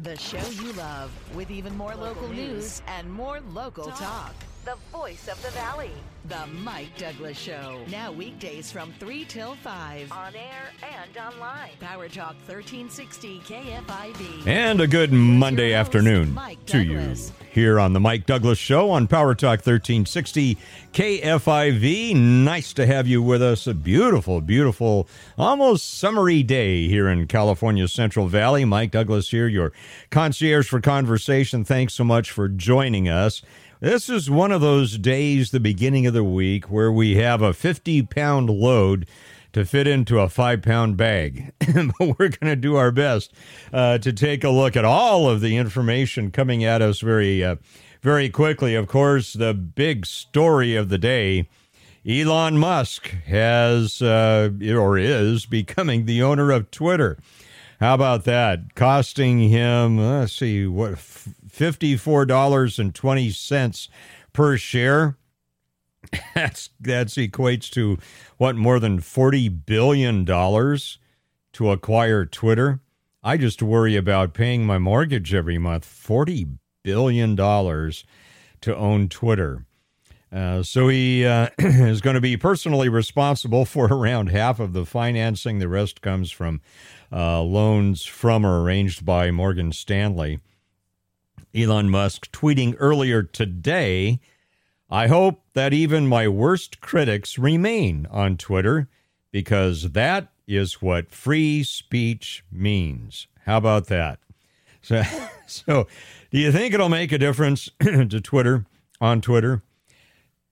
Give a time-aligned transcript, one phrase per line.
[0.00, 4.34] The show you love with even more local, news and more local talk.
[4.64, 5.90] The voice of the valley.
[6.26, 7.80] The Mike Douglass Show.
[7.90, 10.12] Now weekdays from 3 till 5.
[10.12, 11.70] On air and online.
[11.80, 14.46] Power Talk 1360 KFIV.
[14.46, 17.30] And a good Monday host, afternoon Mike to Douglass.
[17.30, 20.56] you here on the Mike Douglass Show on Power Talk 1360
[20.92, 22.14] KFIV.
[22.14, 23.66] Nice to have you with us.
[23.66, 28.64] A beautiful, beautiful, almost summery day here in California's Central Valley.
[28.64, 29.72] Mike Douglass here, your
[30.10, 31.64] concierge for conversation.
[31.64, 33.42] Thanks so much for joining us.
[33.82, 37.52] This is one of those days, the beginning of the week, where we have a
[37.52, 39.08] 50 pound load
[39.54, 41.52] to fit into a five pound bag.
[41.58, 43.34] but we're going to do our best
[43.72, 47.56] uh, to take a look at all of the information coming at us very, uh,
[48.02, 48.76] very quickly.
[48.76, 51.48] Of course, the big story of the day.
[52.08, 57.18] Elon Musk has uh, or is becoming the owner of Twitter.
[57.80, 58.76] How about that?
[58.76, 61.00] Costing him, let's see, what,
[61.62, 63.88] $54.20
[64.32, 65.16] per share.
[66.34, 67.96] That's that's equates to
[68.36, 70.98] what more than 40 billion dollars
[71.52, 72.80] to acquire Twitter.
[73.22, 75.84] I just worry about paying my mortgage every month.
[75.84, 76.48] 40
[76.82, 78.04] billion dollars
[78.62, 79.64] to own Twitter.
[80.32, 84.84] Uh, so he uh, is going to be personally responsible for around half of the
[84.84, 85.60] financing.
[85.60, 86.60] The rest comes from
[87.12, 90.40] uh, loans from or arranged by Morgan Stanley.
[91.54, 94.20] Elon Musk tweeting earlier today
[94.92, 98.90] I hope that even my worst critics remain on Twitter
[99.30, 103.26] because that is what free speech means.
[103.46, 104.18] How about that?
[104.84, 105.00] So,
[105.46, 105.86] so
[106.32, 108.66] do you think it'll make a difference to Twitter
[109.00, 109.62] on Twitter?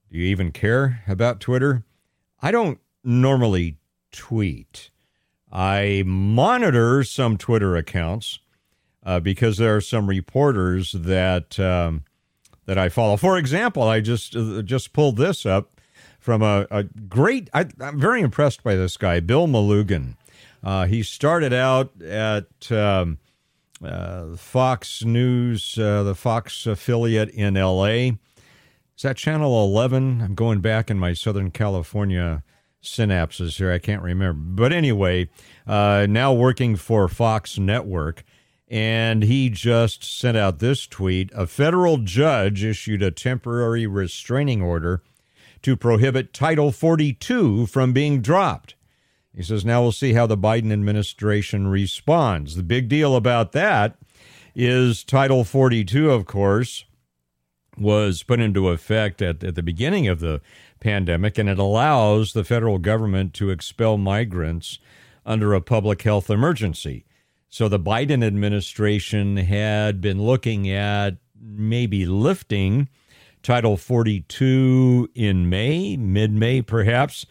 [0.09, 1.83] Do you even care about Twitter?
[2.41, 3.75] I don't normally
[4.13, 4.89] tweet.
[5.51, 8.39] I monitor some Twitter accounts
[9.05, 12.03] uh, because there are some reporters that um,
[12.65, 13.17] that I follow.
[13.17, 15.79] For example, I just uh, just pulled this up
[16.19, 17.49] from a, a great.
[17.53, 20.15] I, am very impressed by this guy, Bill Melugin.
[20.63, 23.17] Uh, he started out at um,
[23.83, 28.17] uh, Fox News, uh, the Fox affiliate in L.A.
[28.95, 30.21] Is that Channel 11?
[30.21, 32.43] I'm going back in my Southern California
[32.83, 33.71] synapses here.
[33.71, 34.39] I can't remember.
[34.39, 35.29] But anyway,
[35.65, 38.23] uh, now working for Fox Network.
[38.71, 41.29] And he just sent out this tweet.
[41.35, 45.03] A federal judge issued a temporary restraining order
[45.61, 48.75] to prohibit Title 42 from being dropped.
[49.35, 52.55] He says, now we'll see how the Biden administration responds.
[52.55, 53.97] The big deal about that
[54.55, 56.85] is Title 42, of course,
[57.77, 60.39] was put into effect at, at the beginning of the
[60.79, 64.79] pandemic, and it allows the federal government to expel migrants
[65.25, 67.03] under a public health emergency.
[67.51, 72.87] So the Biden administration had been looking at maybe lifting
[73.43, 77.25] Title 42 in May, mid May perhaps.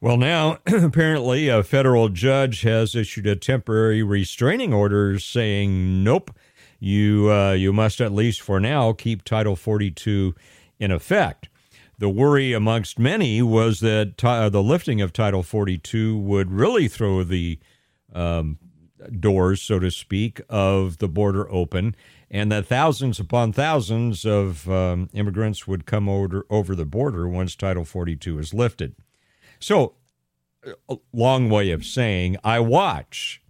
[0.00, 6.32] Well, now apparently a federal judge has issued a temporary restraining order saying, nope,
[6.80, 10.34] you, uh, you must at least for now keep Title 42
[10.80, 11.48] in effect.
[11.96, 16.88] The worry amongst many was that t- uh, the lifting of Title 42 would really
[16.88, 17.60] throw the
[18.12, 18.58] um,
[19.20, 21.94] doors, so to speak, of the border open,
[22.30, 27.54] and that thousands upon thousands of um, immigrants would come over, over the border once
[27.54, 28.94] Title 42 is lifted.
[29.58, 29.94] So,
[30.88, 33.42] a long way of saying, I watch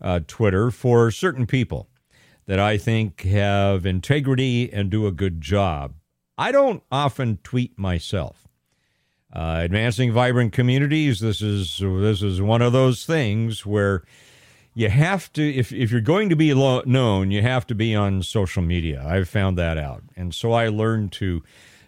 [0.00, 1.88] uh, Twitter for certain people
[2.46, 5.94] that I think have integrity and do a good job.
[6.38, 8.48] I don't often tweet myself.
[9.32, 11.20] Uh, advancing vibrant communities.
[11.20, 14.02] This is this is one of those things where
[14.74, 17.94] you have to if if you're going to be lo- known, you have to be
[17.94, 19.04] on social media.
[19.06, 21.42] I've found that out, and so I learned to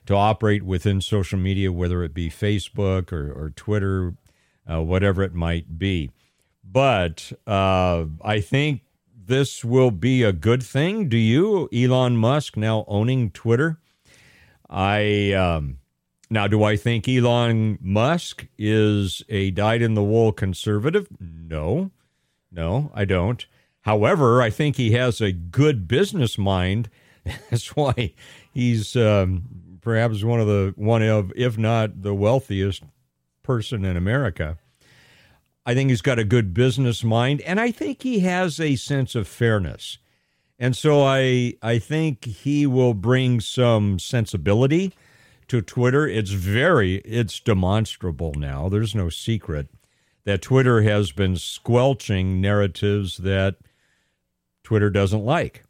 [0.06, 4.15] to operate within social media, whether it be Facebook or, or Twitter,
[4.69, 6.10] uh, whatever it might be.
[6.65, 8.82] But uh, I think
[9.15, 11.09] this will be a good thing.
[11.09, 13.78] Do you, Elon Musk, now owning Twitter?
[14.68, 15.78] I um,
[16.30, 21.06] now do I think Elon Musk is a dyed-in-the-wool conservative?
[21.21, 21.91] No,
[22.53, 23.45] no, I don't.
[23.83, 26.89] However, I think he has a good business mind.
[27.51, 28.15] That's why
[28.53, 32.83] he's um, perhaps one of the one of, if not the wealthiest
[33.43, 34.59] person in America.
[35.65, 39.15] I think he's got a good business mind, and I think he has a sense
[39.15, 39.99] of fairness.
[40.59, 44.93] And so I I think he will bring some sensibility
[45.49, 46.07] to Twitter.
[46.07, 48.69] It's very it's demonstrable now.
[48.69, 49.69] There's no secret
[50.24, 53.57] that Twitter has been squelching narratives that
[54.63, 55.65] Twitter doesn't like.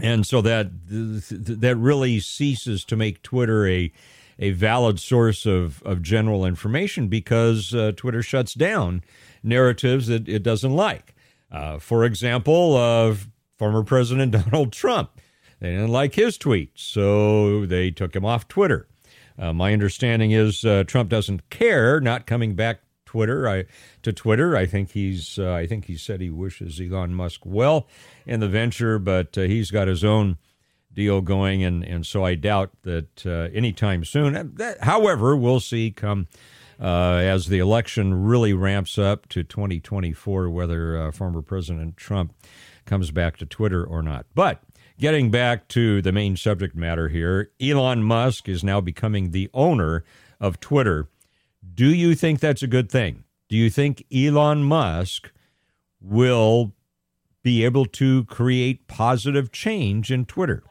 [0.00, 3.92] And so that that really ceases to make Twitter a
[4.38, 9.02] a valid source of, of general information because uh, Twitter shuts down
[9.42, 11.14] narratives that it doesn't like.
[11.50, 13.16] Uh, for example, uh,
[13.56, 15.10] former President Donald Trump.
[15.60, 18.86] They didn't like his tweets, so they took him off Twitter.
[19.36, 23.48] Uh, my understanding is uh, Trump doesn't care not coming back Twitter.
[23.48, 23.64] I
[24.02, 24.54] to Twitter.
[24.54, 25.38] I think he's.
[25.38, 27.88] Uh, I think he said he wishes Elon Musk well
[28.26, 30.36] in the venture, but uh, he's got his own
[30.92, 34.54] deal going, and and so I doubt that uh, anytime soon.
[34.56, 36.28] That, however, we'll see come.
[36.80, 42.32] Uh, as the election really ramps up to 2024, whether uh, former President Trump
[42.86, 44.26] comes back to Twitter or not.
[44.32, 44.62] But
[44.96, 50.04] getting back to the main subject matter here, Elon Musk is now becoming the owner
[50.38, 51.08] of Twitter.
[51.74, 53.24] Do you think that's a good thing?
[53.48, 55.32] Do you think Elon Musk
[56.00, 56.72] will
[57.42, 60.62] be able to create positive change in Twitter?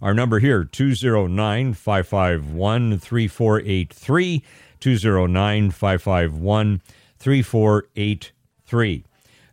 [0.00, 4.42] Our number here, 209 551 3483.
[4.80, 6.82] 209 551
[7.18, 9.04] 3483.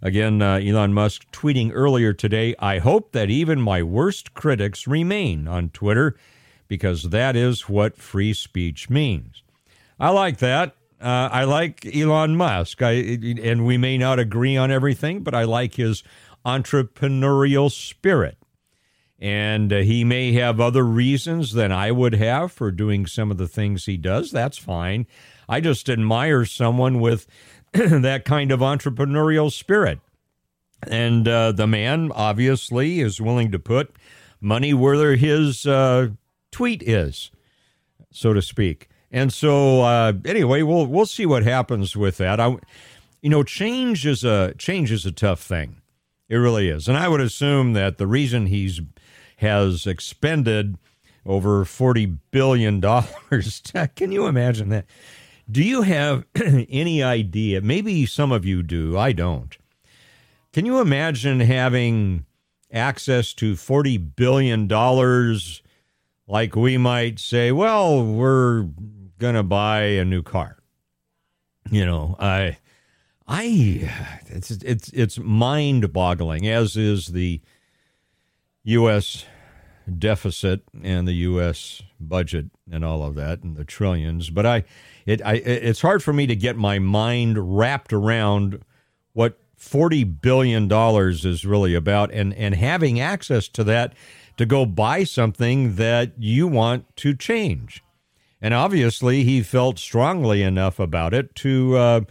[0.01, 5.47] Again, uh, Elon Musk tweeting earlier today I hope that even my worst critics remain
[5.47, 6.17] on Twitter
[6.67, 9.43] because that is what free speech means.
[9.99, 10.75] I like that.
[11.01, 12.81] Uh, I like Elon Musk.
[12.81, 16.03] I, and we may not agree on everything, but I like his
[16.45, 18.38] entrepreneurial spirit.
[19.19, 23.38] And uh, he may have other reasons than I would have for doing some of
[23.38, 24.31] the things he does.
[24.31, 25.07] That's fine.
[25.50, 27.27] I just admire someone with
[27.74, 30.00] that kind of entrepreneurial spirit.
[30.88, 33.95] And uh, the man obviously is willing to put
[34.39, 36.09] money where his uh,
[36.51, 37.31] tweet is,
[38.12, 38.89] so to speak.
[39.12, 42.40] And so, uh, anyway, we'll we'll see what happens with that.
[42.40, 42.56] I,
[43.22, 45.81] you know, change is a change is a tough thing.
[46.30, 48.80] It really is, and I would assume that the reason he's
[49.38, 50.78] has expended
[51.25, 53.62] over forty billion dollars.
[53.96, 54.86] Can you imagine that?
[55.50, 57.60] Do you have any idea?
[57.60, 58.98] Maybe some of you do.
[58.98, 59.58] I don't.
[60.54, 62.25] Can you imagine having
[62.72, 65.62] access to forty billion dollars?
[66.28, 68.69] Like we might say, well, we're
[69.21, 70.57] going to buy a new car.
[71.69, 72.57] You know, I,
[73.27, 73.89] I,
[74.25, 76.47] it's it's it's mind-boggling.
[76.47, 77.39] As is the
[78.63, 79.25] U.S.
[79.97, 81.83] deficit and the U.S.
[82.00, 84.31] budget and all of that and the trillions.
[84.31, 84.63] But I,
[85.06, 88.65] it, I, it's hard for me to get my mind wrapped around
[89.13, 93.94] what forty billion dollars is really about, and and having access to that
[94.38, 97.83] to go buy something that you want to change.
[98.41, 102.01] And obviously, he felt strongly enough about it to uh,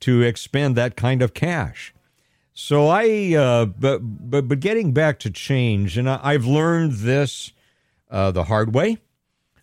[0.00, 1.92] to expend that kind of cash.
[2.52, 7.52] So I, uh, but but but getting back to change, and I, have learned this
[8.10, 8.98] uh, the hard way.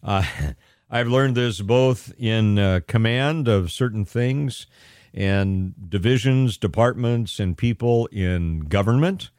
[0.04, 0.24] Uh,
[0.90, 4.68] I've learned this both in uh, command of certain things
[5.14, 9.30] and divisions, departments, and people in government.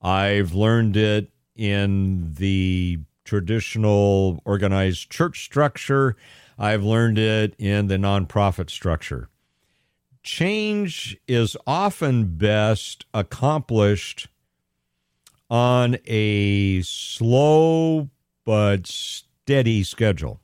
[0.00, 6.16] I've learned it in the traditional organized church structure.
[6.58, 9.28] I've learned it in the nonprofit structure.
[10.22, 14.28] Change is often best accomplished
[15.50, 18.08] on a slow
[18.44, 20.40] but steady schedule.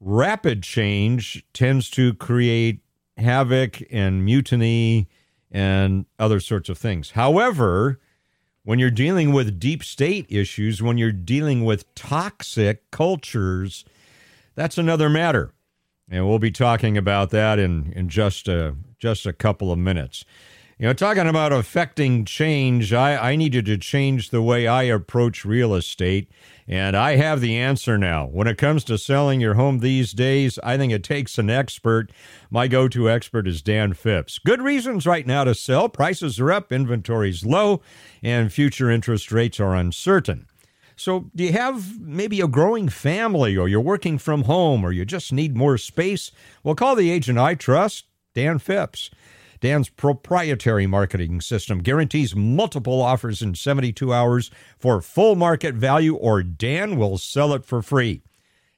[0.00, 2.80] Rapid change tends to create
[3.16, 5.08] havoc and mutiny
[5.50, 7.12] and other sorts of things.
[7.12, 8.00] However,
[8.64, 13.84] when you're dealing with deep state issues, when you're dealing with toxic cultures,
[14.54, 15.52] that's another matter.
[16.10, 20.24] And we'll be talking about that in, in just a just a couple of minutes.
[20.76, 25.44] You know, talking about affecting change, I, I needed to change the way I approach
[25.44, 26.28] real estate,
[26.66, 28.26] and I have the answer now.
[28.26, 32.10] When it comes to selling your home these days, I think it takes an expert.
[32.50, 34.40] My go to expert is Dan Phipps.
[34.40, 35.88] Good reasons right now to sell.
[35.88, 37.80] Prices are up, inventory's low,
[38.20, 40.48] and future interest rates are uncertain.
[40.96, 45.04] So, do you have maybe a growing family, or you're working from home, or you
[45.04, 46.32] just need more space?
[46.64, 49.10] Well, call the agent I trust, Dan Phipps.
[49.60, 56.42] Dan's proprietary marketing system guarantees multiple offers in 72 hours for full market value, or
[56.42, 58.22] Dan will sell it for free.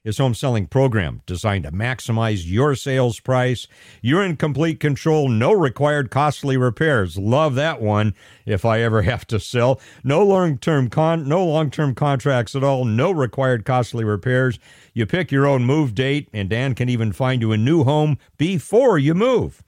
[0.07, 3.67] His home selling program designed to maximize your sales price.
[4.01, 7.19] You're in complete control, no required costly repairs.
[7.19, 8.15] Love that one
[8.45, 9.81] if I ever have to sell.
[10.05, 14.61] No long-term con no long-term contracts at all, no required costly repairs.
[14.95, 18.17] You pick your own move date and Dan can even find you a new home
[18.39, 19.65] before you move.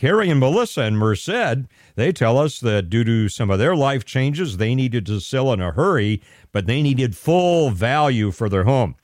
[0.00, 4.06] Carrie and Melissa and Merced, they tell us that due to some of their life
[4.06, 8.64] changes, they needed to sell in a hurry, but they needed full value for their
[8.64, 8.94] home.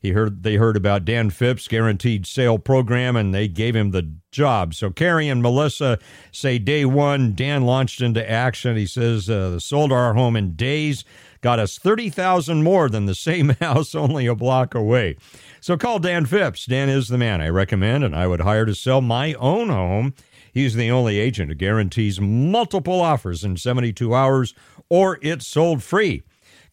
[0.00, 4.10] He heard they heard about Dan Phipps' guaranteed sale program and they gave him the
[4.32, 4.72] job.
[4.72, 5.98] So Carrie and Melissa
[6.32, 8.74] say day one, Dan launched into action.
[8.74, 11.04] He says uh, sold our home in days,
[11.42, 15.16] got us thirty thousand more than the same house only a block away.
[15.60, 16.64] So call Dan Phipps.
[16.64, 20.14] Dan is the man I recommend, and I would hire to sell my own home.
[20.52, 24.54] He's the only agent who guarantees multiple offers in 72 hours
[24.88, 26.22] or it's sold free.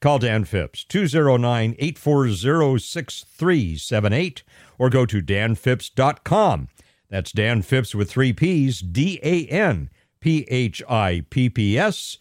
[0.01, 4.43] Call Dan Phipps, 209 840 6378,
[4.77, 6.67] or go to danphipps.com.
[7.09, 9.89] That's Dan Phipps with three P's, D A N
[10.19, 12.17] P H I P P S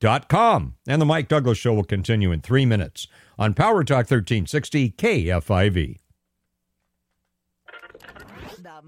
[0.00, 0.74] dot com.
[0.86, 3.06] And the Mike Douglass Show will continue in three minutes
[3.38, 6.01] on Power Talk 1360 KFIV.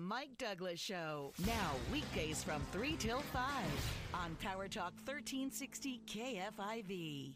[0.05, 1.33] Mike Douglass Show.
[1.47, 3.43] Now, weekdays from 3 till 5
[4.13, 7.33] on Power Talk 1360 KFIV.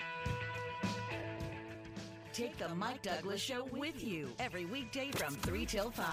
[2.35, 6.07] Take the Mike Douglass Show with you every weekday from 3 till 5.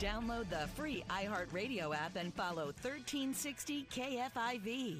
[0.00, 4.96] Download the free iHeartRadio app and follow 1360 KFIV.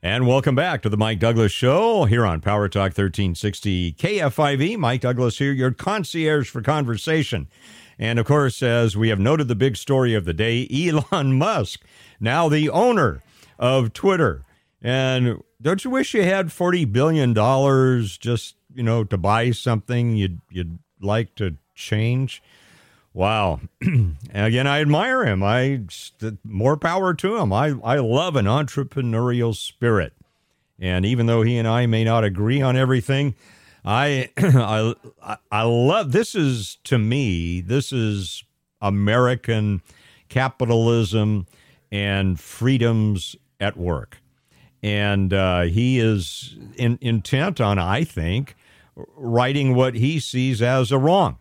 [0.00, 4.78] And welcome back to the Mike Douglass Show here on Power Talk 1360 KFIV.
[4.78, 7.48] Mike Douglass here, your concierge for conversation.
[7.98, 10.68] And of course, as we have noted, the big story of the day
[11.12, 11.84] Elon Musk,
[12.20, 13.24] now the owner
[13.58, 14.44] of Twitter.
[14.80, 17.34] And don't you wish you had $40 billion
[18.20, 22.40] just, you know, to buy something you'd, you'd like to change?
[23.18, 23.58] Wow.
[24.32, 25.42] Again, I admire him.
[25.42, 25.80] I
[26.44, 27.52] more power to him.
[27.52, 30.12] I, I love an entrepreneurial spirit.
[30.78, 33.34] And even though he and I may not agree on everything,
[33.84, 34.94] I I
[35.50, 38.44] I love this is to me this is
[38.80, 39.82] American
[40.28, 41.48] capitalism
[41.90, 44.18] and freedoms at work,
[44.80, 48.54] and uh, he is in, intent on I think
[48.94, 51.38] writing what he sees as a wrong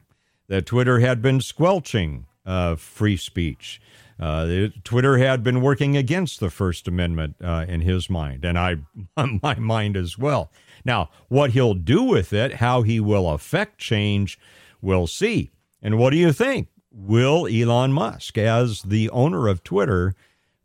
[0.48, 3.82] that Twitter had been squelching uh, free speech.
[4.20, 8.78] Uh, Twitter had been working against the First Amendment uh, in his mind, and I,
[9.44, 10.52] my mind as well.
[10.84, 14.40] Now, what he'll do with it, how he will affect change,
[14.82, 15.52] we'll see.
[15.82, 16.70] And what do you think?
[16.92, 20.16] Will Elon Musk, as the owner of Twitter,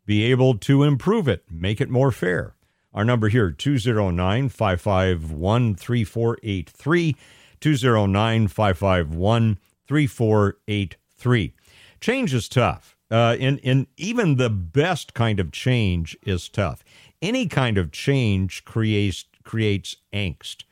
[0.05, 2.55] be able to improve it, make it more fair?
[2.93, 7.15] Our number here, 209 551 3483.
[7.59, 11.53] 209 551 3483.
[11.99, 12.97] Change is tough.
[13.11, 16.83] Uh, and, and even the best kind of change is tough.
[17.21, 20.63] Any kind of change creates creates angst.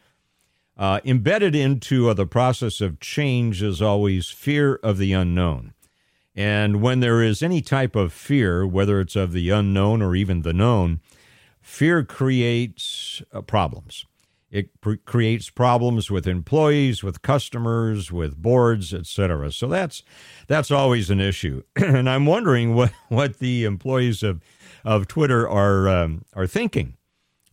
[0.77, 5.74] Uh, embedded into uh, the process of change is always fear of the unknown.
[6.36, 10.41] And when there is any type of fear, whether it's of the unknown or even
[10.41, 11.01] the known,
[11.62, 14.06] fear creates uh, problems.
[14.51, 19.51] It pr- creates problems with employees, with customers, with boards, etc.
[19.51, 20.03] So that's
[20.48, 21.63] that's always an issue.
[21.75, 24.41] and I'm wondering what, what the employees of
[24.84, 26.98] of Twitter are um, are thinking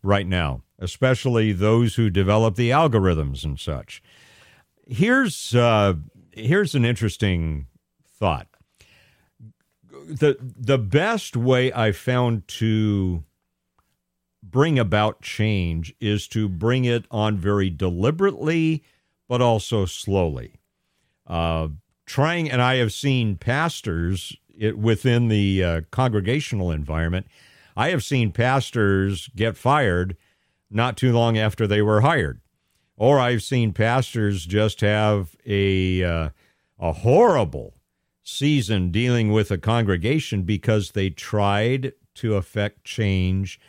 [0.02, 4.02] right now especially those who develop the algorithms and such.
[4.86, 5.94] Here's uh,
[6.32, 7.66] here's an interesting
[8.06, 8.48] thought.
[9.90, 13.24] the The best way I found to
[14.50, 18.82] bring about change is to bring it on very deliberately,
[19.28, 20.54] but also slowly.
[21.26, 21.68] Uh,
[22.06, 27.26] trying, and I have seen pastors it, within the uh, congregational environment.
[27.76, 30.16] I have seen pastors get fired
[30.70, 32.40] not too long after they were hired.
[32.96, 36.28] Or I've seen pastors just have a uh,
[36.80, 37.74] a horrible
[38.24, 43.60] season dealing with a congregation because they tried to affect change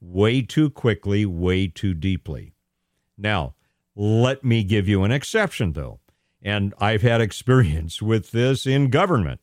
[0.00, 2.52] way too quickly, way too deeply.
[3.16, 3.54] Now,
[3.94, 6.00] let me give you an exception though.
[6.42, 9.40] And I've had experience with this in government.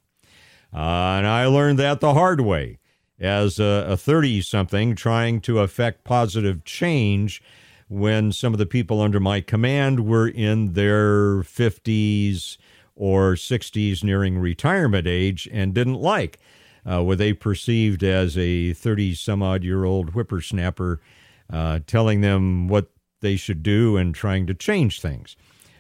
[0.74, 2.80] Uh, and I learned that the hard way
[3.20, 7.44] as a 30 something trying to affect positive change
[7.88, 12.58] when some of the people under my command were in their 50s
[12.96, 16.40] or 60s nearing retirement age and didn't like
[16.86, 21.00] uh, they perceived as a 30 some odd year old whippersnapper
[21.52, 22.90] uh, telling them what
[23.22, 25.36] they should do and trying to change things.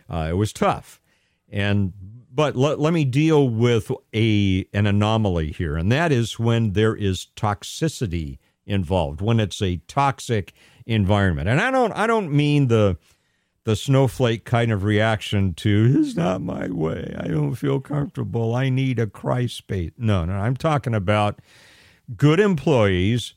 [0.10, 1.02] Uh, it was tough.
[1.50, 1.94] And
[2.34, 6.96] but let, let me deal with a an anomaly here, and that is when there
[6.96, 10.54] is toxicity involved, when it's a toxic
[10.86, 11.48] environment.
[11.48, 12.98] And I don't I don't mean the
[13.66, 17.16] the snowflake kind of reaction to it's not my way.
[17.18, 18.56] I don't feel comfortable.
[18.56, 19.94] I need a Christ bait.
[19.98, 21.40] No, no, I'm talking about
[22.18, 23.34] good employees,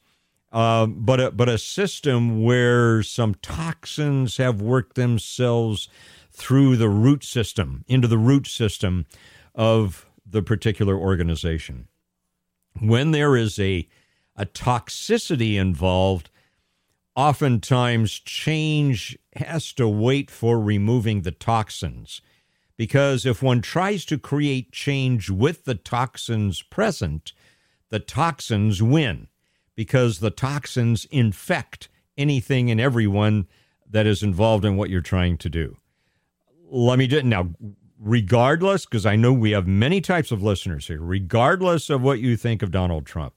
[0.53, 5.89] uh, but a, but a system where some toxins have worked themselves
[6.33, 9.07] through the root system into the root system
[9.55, 11.89] of the particular organization.
[12.81, 13.89] When there is a
[14.39, 16.29] a toxicity involved,
[17.17, 22.21] oftentimes change has to wait for removing the toxins.
[22.77, 27.33] Because if one tries to create change with the toxins present,
[27.89, 29.29] the toxins win
[29.75, 33.47] because the toxins infect anything and everyone
[33.89, 35.77] that is involved in what you're trying to do.
[36.69, 37.51] Let me just now,
[37.99, 42.37] regardless, because I know we have many types of listeners here, regardless of what you
[42.37, 43.35] think of Donald Trump,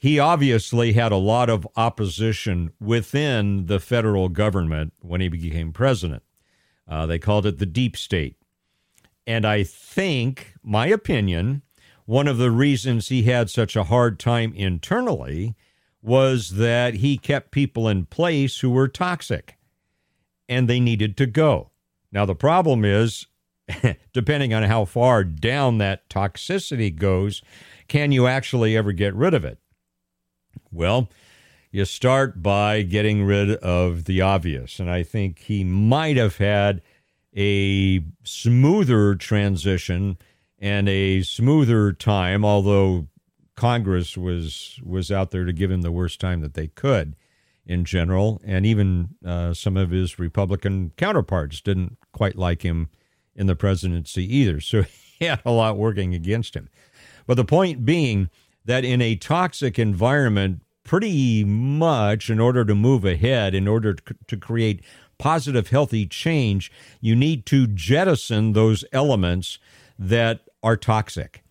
[0.00, 6.22] he obviously had a lot of opposition within the federal government when he became president.
[6.86, 8.36] Uh, they called it the deep state.
[9.26, 11.62] And I think, my opinion,
[12.06, 15.56] one of the reasons he had such a hard time internally
[16.00, 19.58] was that he kept people in place who were toxic
[20.48, 21.72] and they needed to go.
[22.12, 23.26] Now, the problem is,
[24.12, 27.42] depending on how far down that toxicity goes,
[27.88, 29.58] can you actually ever get rid of it?
[30.70, 31.08] Well,
[31.70, 34.80] you start by getting rid of the obvious.
[34.80, 36.82] And I think he might have had
[37.36, 40.18] a smoother transition
[40.58, 43.06] and a smoother time, although
[43.54, 47.16] Congress was was out there to give him the worst time that they could
[47.66, 52.88] in general, and even uh, some of his Republican counterparts didn't quite like him
[53.34, 54.60] in the presidency either.
[54.68, 56.68] So he had a lot working against him.
[57.26, 58.30] But the point being
[58.68, 64.36] that in a toxic environment, pretty much in order to move ahead, in order to
[64.36, 64.84] create
[65.16, 66.70] positive, healthy change,
[67.00, 69.58] you need to jettison those elements
[69.98, 71.42] that are toxic.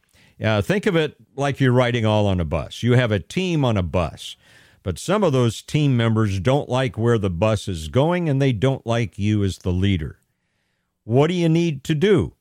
[0.41, 2.83] Uh, think of it like you're riding all on a bus.
[2.83, 4.35] You have a team on a bus,
[4.83, 8.53] but some of those team members don't like where the bus is going and they
[8.53, 10.19] don't like you as the leader.
[11.03, 12.33] What do you need to do?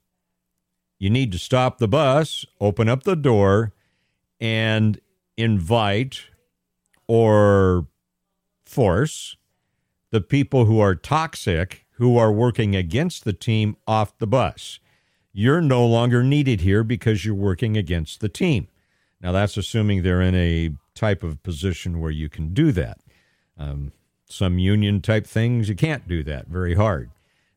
[0.98, 3.72] You need to stop the bus, open up the door,
[4.40, 5.00] and
[5.36, 6.24] invite
[7.06, 7.86] or
[8.64, 9.36] force
[10.10, 14.78] the people who are toxic, who are working against the team, off the bus.
[15.32, 18.68] You're no longer needed here because you're working against the team.
[19.20, 22.98] Now, that's assuming they're in a type of position where you can do that.
[23.58, 23.92] Um,
[24.28, 26.48] some union type things, you can't do that.
[26.48, 27.10] Very hard,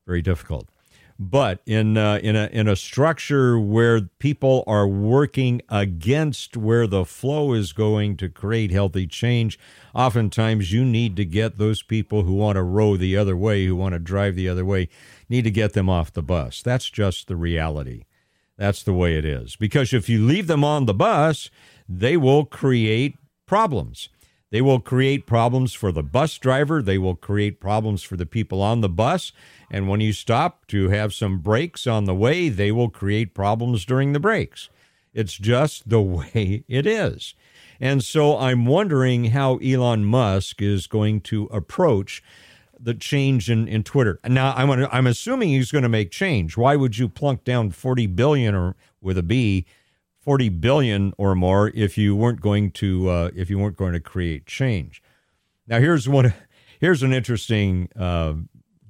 [0.06, 0.68] very difficult.
[1.22, 7.04] But in uh, in a in a structure where people are working against where the
[7.04, 9.60] flow is going to create healthy change,
[9.94, 13.76] oftentimes you need to get those people who want to row the other way, who
[13.76, 14.88] want to drive the other way,
[15.28, 16.62] need to get them off the bus.
[16.62, 18.06] That's just the reality.
[18.56, 19.58] That's the way it is.
[19.58, 21.50] Because if you leave them on the bus,
[21.90, 24.08] they will create problems.
[24.52, 26.82] They will create problems for the bus driver.
[26.82, 29.32] They will create problems for the people on the bus.
[29.70, 33.86] And when you stop to have some breaks on the way, they will create problems
[33.86, 34.70] during the breaks.
[35.14, 37.36] It's just the way it is.
[37.80, 42.24] And so I'm wondering how Elon Musk is going to approach
[42.80, 44.20] the change in, in Twitter.
[44.26, 46.58] Now, I'm, I'm assuming he's going to make change.
[46.58, 49.66] Why would you plunk down 40 billion or with a B,
[50.30, 54.00] 40 billion or more if you weren't going to uh, if you weren't going to
[54.00, 55.02] create change?
[55.66, 56.36] Now, here's one.
[56.80, 58.36] Here's an interesting uh,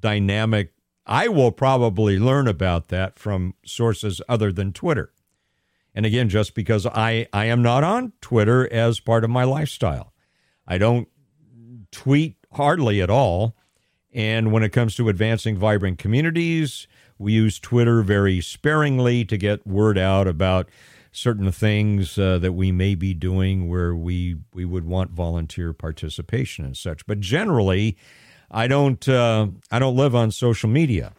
[0.02, 0.74] dynamic.
[1.06, 5.14] I will probably learn about that from sources other than Twitter.
[5.96, 10.12] And again, just because I, I am not on Twitter as part of my lifestyle,
[10.68, 11.08] I don't
[11.90, 13.56] tweet hardly at all.
[14.14, 16.86] And when it comes to advancing vibrant communities,
[17.18, 20.68] we use Twitter very sparingly to get word out about
[21.12, 26.66] certain things uh, that we may be doing where we we would want volunteer participation
[26.66, 27.06] and such.
[27.06, 27.98] But generally,
[28.52, 31.14] I don't uh, I don't live on social media,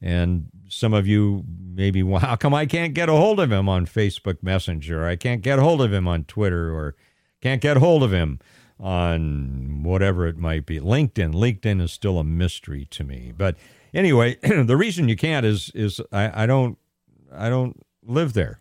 [0.00, 3.68] and some of you maybe well, how come I can't get a hold of him
[3.68, 5.06] on Facebook Messenger?
[5.06, 6.96] I can't get a hold of him on Twitter, or
[7.40, 8.40] can't get hold of him
[8.80, 10.80] on whatever it might be.
[10.80, 11.32] LinkedIn.
[11.32, 13.32] LinkedIn is still a mystery to me.
[13.36, 13.56] But
[13.92, 16.78] anyway, the reason you can't is is I, I don't
[17.32, 18.60] I don't live there.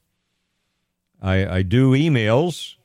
[1.24, 2.76] I, I do emails,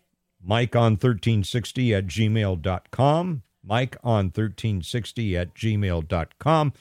[0.43, 6.73] Mike on 1360 at gmail.com mike on 1360 at gmail.com.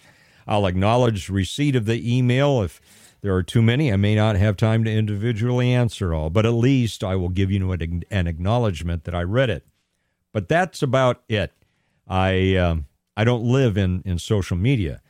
[0.47, 2.61] I'll acknowledge receipt of the email.
[2.61, 2.79] If
[3.21, 6.51] there are too many, I may not have time to individually answer all, but at
[6.51, 9.65] least I will give you an, acknowledgement that I read it.
[10.31, 11.51] But that's about it.
[12.07, 12.85] I um,
[13.17, 15.01] I don't live in, in social media.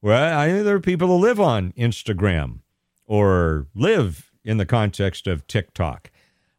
[0.00, 2.60] Well, I, there are people who live on Instagram
[3.06, 6.10] or live in the context of TikTok.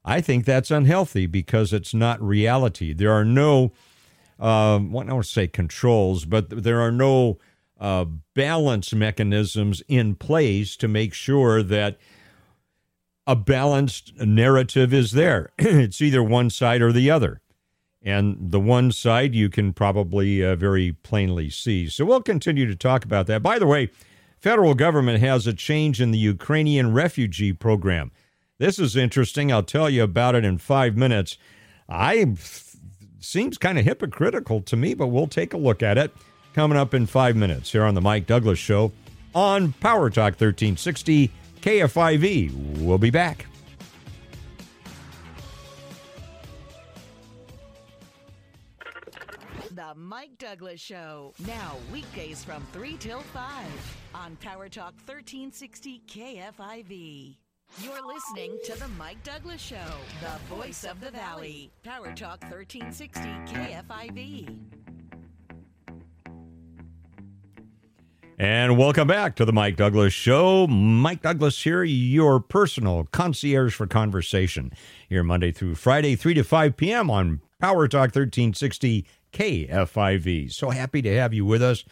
[0.06, 2.94] I think that's unhealthy because it's not reality.
[2.94, 3.72] There are no,
[4.40, 7.40] um, well, I want to say controls, but there are no
[7.80, 11.98] uh, balance mechanisms in place to make sure that
[13.26, 15.52] a balanced narrative is there.
[15.58, 17.40] it's either one side or the other.
[18.02, 21.88] And the one side you can probably uh, very plainly see.
[21.88, 23.42] So we'll continue to talk about that.
[23.42, 23.92] By the way,
[24.44, 28.12] federal government has a change in the Ukrainian refugee program.
[28.58, 29.54] This is interesting.
[29.54, 31.38] I'll tell you about it in five minutes.
[31.88, 32.36] I
[33.22, 36.12] seems kind of hypocritical to me, but we'll take a look at it
[36.54, 38.92] coming up in five minutes here on the Mike Douglass Show
[39.34, 42.80] on Power Talk 1360 KFIV.
[42.80, 43.48] We'll be back.
[50.14, 51.34] Mike Douglass Show.
[51.48, 57.38] Now, weekdays from 3 till 5 on Power Talk 1360 KFIV.
[57.82, 59.76] You're listening to The Mike Douglass Show,
[60.22, 61.72] the voice of the valley.
[61.82, 64.56] Power Talk 1360 KFIV.
[68.38, 70.68] And welcome back to the Mike Douglass Show.
[70.68, 74.74] Mike Douglass here, your personal concierge for conversation.
[75.10, 77.10] Here Monday through Friday, 3 to 5 p.m.
[77.10, 80.52] on Power Talk 1360 KFIV.
[80.54, 81.84] So happy to have you with us.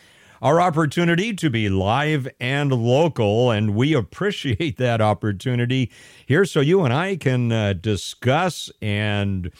[0.41, 5.91] Our opportunity to be live and local, and we appreciate that opportunity
[6.25, 9.51] here so you and I can uh, discuss and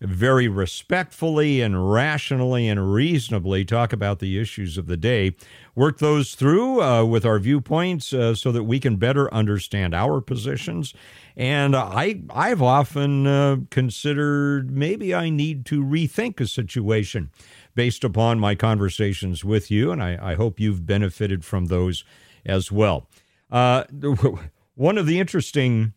[0.00, 5.34] very respectfully and rationally and reasonably talk about the issues of the day,
[5.74, 10.20] work those through uh, with our viewpoints uh, so that we can better understand our
[10.20, 10.94] positions.
[11.36, 17.30] And I, I've often uh, considered maybe I need to rethink a situation
[17.74, 22.04] based upon my conversations with you, and I, I hope you've benefited from those
[22.44, 23.06] as well.
[23.50, 23.84] Uh,
[24.74, 25.92] one of the interesting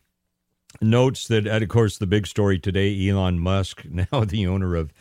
[0.80, 4.92] notes that, of course, the big story today Elon Musk, now the owner of,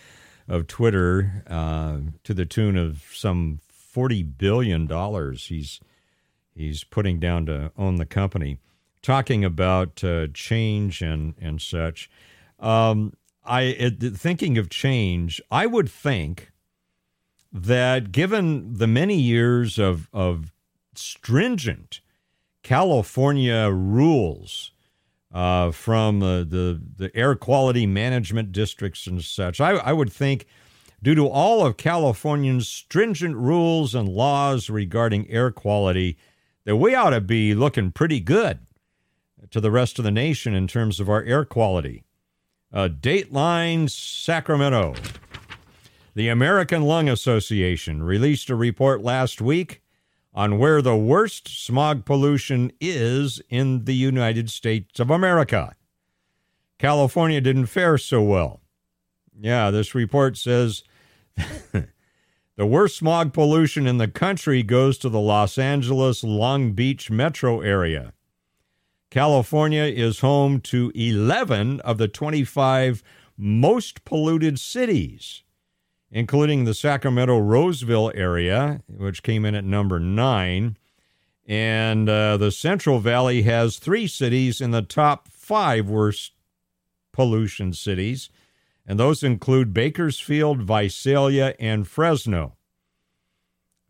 [0.48, 3.60] of Twitter, uh, to the tune of some
[3.96, 4.88] $40 billion,
[5.38, 5.80] he's,
[6.56, 8.58] he's putting down to own the company,
[9.02, 12.10] talking about uh, change and, and such.
[12.60, 13.14] Um,
[13.46, 16.52] I thinking of change, I would think
[17.52, 20.54] that given the many years of, of
[20.96, 22.00] stringent
[22.64, 24.73] California rules
[25.34, 29.60] uh, from uh, the the air quality management districts and such.
[29.60, 30.46] I, I would think,
[31.02, 36.18] due to all of California's stringent rules and laws regarding air quality,
[36.66, 38.60] that we ought to be looking pretty good
[39.50, 42.04] to the rest of the nation in terms of our air quality.
[42.72, 44.96] Uh, Dateline Sacramento.
[46.16, 49.83] The American Lung Association released a report last week
[50.34, 55.76] on where the worst smog pollution is in the United States of America.
[56.80, 58.62] California didn't fare so well.
[59.40, 60.84] Yeah, this report says
[61.36, 67.62] the worst smog pollution in the country goes to the Los Angeles Long Beach metro
[67.62, 68.14] area.
[69.12, 73.04] California is home to 11 of the 25
[73.38, 75.44] most polluted cities
[76.16, 80.78] including the Sacramento Roseville area, which came in at number nine.
[81.48, 86.34] And uh, the Central Valley has three cities in the top five worst
[87.12, 88.30] pollution cities,
[88.86, 92.54] and those include Bakersfield, Visalia, and Fresno.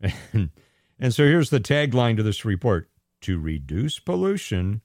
[0.00, 0.50] and
[1.10, 2.88] so here's the tagline to this report
[3.22, 4.80] To reduce pollution,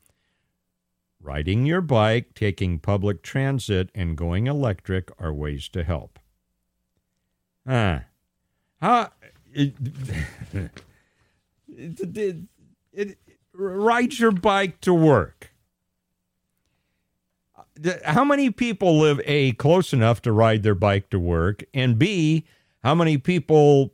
[1.21, 6.18] riding your bike, taking public transit, and going electric are ways to help.
[7.69, 7.99] Huh.
[8.81, 9.11] How
[9.53, 9.75] it,
[11.67, 12.37] it,
[12.91, 13.17] it,
[13.53, 15.51] ride your bike to work.
[18.03, 22.45] How many people live A, close enough to ride their bike to work, and B,
[22.83, 23.93] how many people,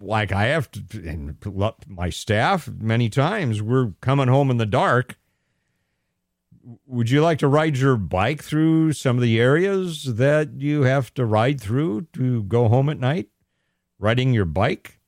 [0.00, 1.36] like I have to, and
[1.88, 5.16] my staff, many times, we're coming home in the dark
[6.86, 11.12] would you like to ride your bike through some of the areas that you have
[11.14, 13.28] to ride through to go home at night?
[13.98, 15.00] Riding your bike?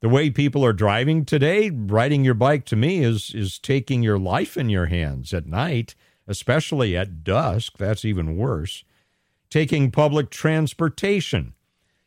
[0.00, 4.18] The way people are driving today, riding your bike to me is is taking your
[4.18, 5.94] life in your hands at night,
[6.28, 7.78] especially at dusk.
[7.78, 8.84] That's even worse.
[9.48, 11.54] Taking public transportation.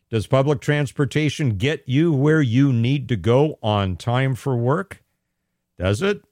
[0.10, 5.04] Does public transportation get you where you need to go on time for work?
[5.78, 6.24] Does it?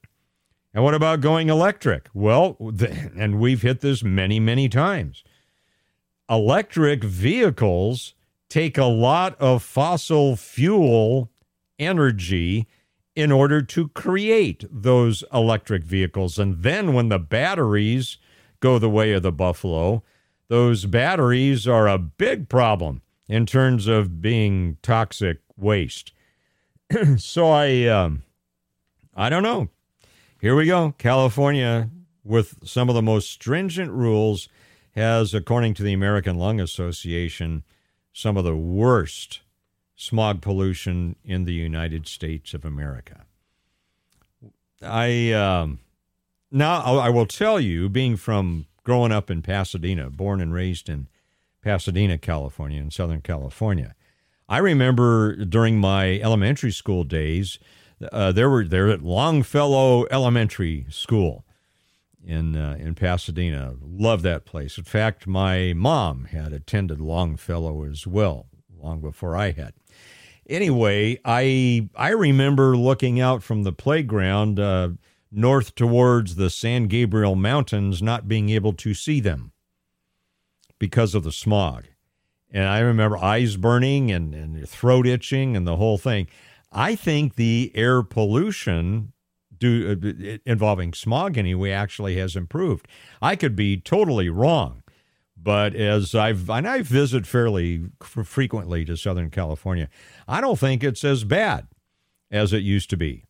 [0.78, 2.08] And what about going electric?
[2.14, 2.56] Well,
[3.18, 5.24] and we've hit this many, many times.
[6.30, 8.14] Electric vehicles
[8.48, 11.32] take a lot of fossil fuel
[11.80, 12.68] energy
[13.16, 16.38] in order to create those electric vehicles.
[16.38, 18.18] And then when the batteries
[18.60, 20.04] go the way of the buffalo.
[20.46, 26.12] Those batteries are a big problem in terms of being toxic waste.
[27.16, 28.22] so I, um,
[29.16, 29.70] I don't know.
[30.40, 30.94] Here we go.
[30.98, 31.90] California,
[32.22, 34.48] with some of the most stringent rules,
[34.92, 37.64] has, according to the American Lung Association,
[38.12, 39.40] some of the worst
[39.96, 43.24] smog pollution in the United States of America.
[44.80, 45.80] I um,
[46.52, 51.08] now I will tell you, being from growing up in Pasadena, born and raised in
[51.62, 53.96] Pasadena, California, in Southern California,
[54.48, 57.58] I remember during my elementary school days,
[58.12, 61.44] uh, there were there at Longfellow Elementary School
[62.24, 63.74] in uh, in Pasadena.
[63.80, 64.78] Love that place.
[64.78, 69.74] In fact, my mom had attended Longfellow as well, long before I had.
[70.48, 74.90] Anyway, I I remember looking out from the playground uh,
[75.30, 79.52] north towards the San Gabriel Mountains, not being able to see them
[80.78, 81.84] because of the smog.
[82.50, 86.28] And I remember eyes burning and, and throat itching and the whole thing.
[86.70, 89.12] I think the air pollution
[89.58, 92.86] do, uh, involving smog anyway actually has improved.
[93.20, 94.82] I could be totally wrong,
[95.36, 99.88] but as I've and I visit fairly frequently to Southern California,
[100.26, 101.68] I don't think it's as bad
[102.30, 103.24] as it used to be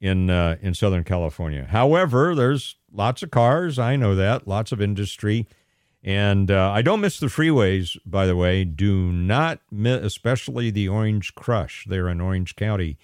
[0.00, 1.66] in uh, in Southern California.
[1.70, 3.78] However, there's lots of cars.
[3.78, 5.46] I know that lots of industry.
[6.02, 8.64] And uh, I don't miss the freeways, by the way.
[8.64, 12.96] Do not miss, especially the Orange Crush there in Orange County.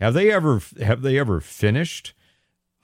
[0.00, 2.14] Have they ever have they ever finished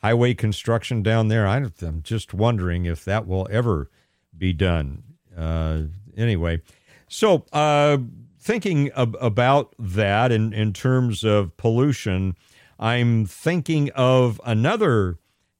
[0.02, 1.46] highway construction down there?
[1.46, 3.90] I, am just wondering if that will ever
[4.36, 5.02] be done.
[5.34, 5.84] Uh,
[6.16, 6.60] anyway,
[7.08, 7.96] so uh,
[8.38, 12.36] thinking ab- about that in in terms of pollution,
[12.78, 15.16] I'm thinking of another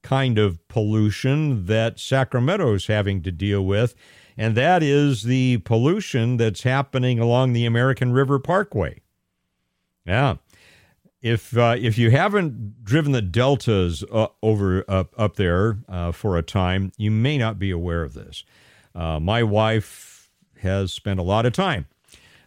[0.07, 3.93] kind of pollution that Sacramento is having to deal with,
[4.37, 9.01] and that is the pollution that's happening along the American River Parkway.
[10.05, 10.35] Yeah.
[11.21, 16.37] If uh, if you haven't driven the deltas uh, over up up there uh, for
[16.37, 18.45] a time, you may not be aware of this.
[18.95, 21.85] Uh, my wife has spent a lot of time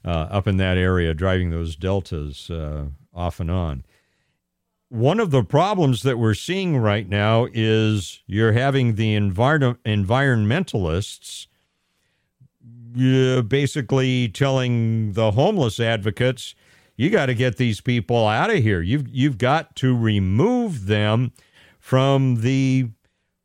[0.02, 3.84] uh, up in that area driving those deltas uh, off and on
[4.90, 11.46] one of the problems that we're seeing right now is you're having the envir- environmentalists
[12.98, 16.56] uh, basically telling the homeless advocates,
[16.96, 18.82] you got to get these people out of here.
[18.82, 21.32] You've you've got to remove them
[21.78, 22.90] from the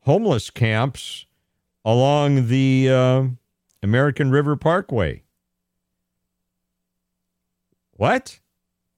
[0.02, 1.28] homeless camps
[1.86, 3.24] along the uh,
[3.84, 5.22] American River Parkway.
[7.92, 8.40] What?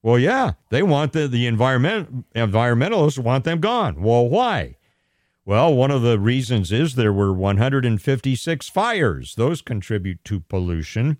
[0.03, 4.01] Well, yeah, they want the, the environment environmentalists want them gone.
[4.01, 4.77] Well, why?
[5.45, 9.35] Well, one of the reasons is there were 156 fires.
[9.35, 11.17] Those contribute to pollution.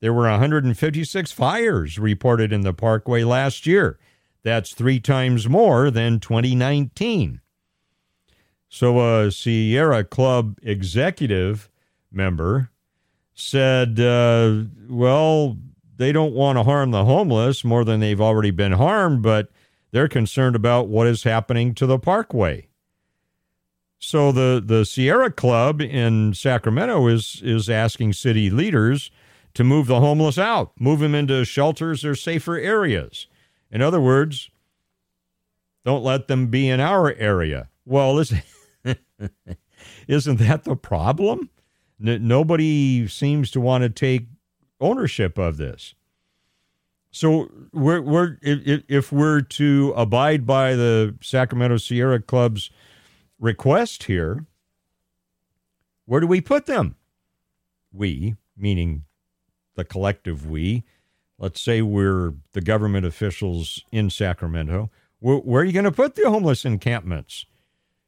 [0.00, 3.98] There were 156 fires reported in the parkway last year.
[4.42, 7.40] That's three times more than 2019.
[8.68, 11.68] So, a Sierra Club executive
[12.10, 12.70] member
[13.34, 15.58] said, uh, well,
[16.00, 19.50] they don't want to harm the homeless more than they've already been harmed, but
[19.90, 22.66] they're concerned about what is happening to the parkway.
[23.98, 29.10] So the, the Sierra Club in Sacramento is is asking city leaders
[29.52, 33.26] to move the homeless out, move them into shelters or safer areas.
[33.70, 34.50] In other words,
[35.84, 37.68] don't let them be in our area.
[37.84, 38.40] Well, listen,
[40.08, 41.50] isn't that the problem?
[42.02, 44.28] N- nobody seems to want to take
[44.80, 45.94] ownership of this.
[47.10, 52.70] So we're, we're if, if we're to abide by the Sacramento Sierra Club's
[53.38, 54.46] request here,
[56.06, 56.96] where do we put them?
[57.92, 59.04] We, meaning
[59.74, 60.84] the collective we.
[61.38, 64.90] Let's say we're the government officials in Sacramento.
[65.18, 67.46] Where, where are you going to put the homeless encampments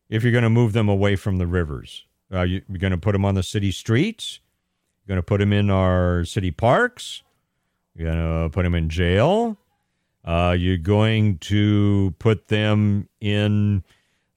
[0.08, 2.04] if you're going to move them away from the rivers?
[2.30, 4.40] Are you, you're going to put them on the city streets?
[5.05, 7.23] You're going to put them in our city parks.
[7.95, 9.59] You're going to put them in jail.
[10.25, 13.83] Uh, you're going to put them in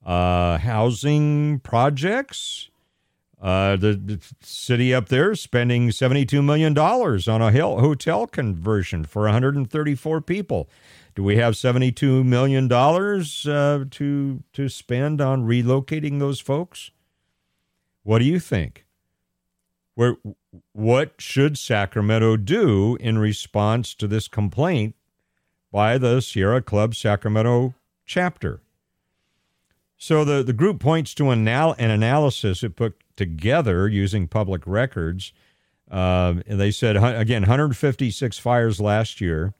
[0.04, 2.70] uh, housing projects.
[3.40, 10.20] Uh, the, the, city up there spending $72 million on a hotel conversion for 134
[10.22, 10.70] people.
[11.14, 16.90] Do we have $72 million uh, to, to spend on relocating those folks?
[18.04, 18.85] What do you think?
[19.96, 20.16] Where
[20.72, 24.94] what should Sacramento do in response to this complaint
[25.72, 28.60] by the Sierra Club Sacramento chapter?
[29.96, 35.32] So the, the group points to an, an analysis it put together using public records.
[35.90, 39.54] Uh, they said, again, 156 fires last year,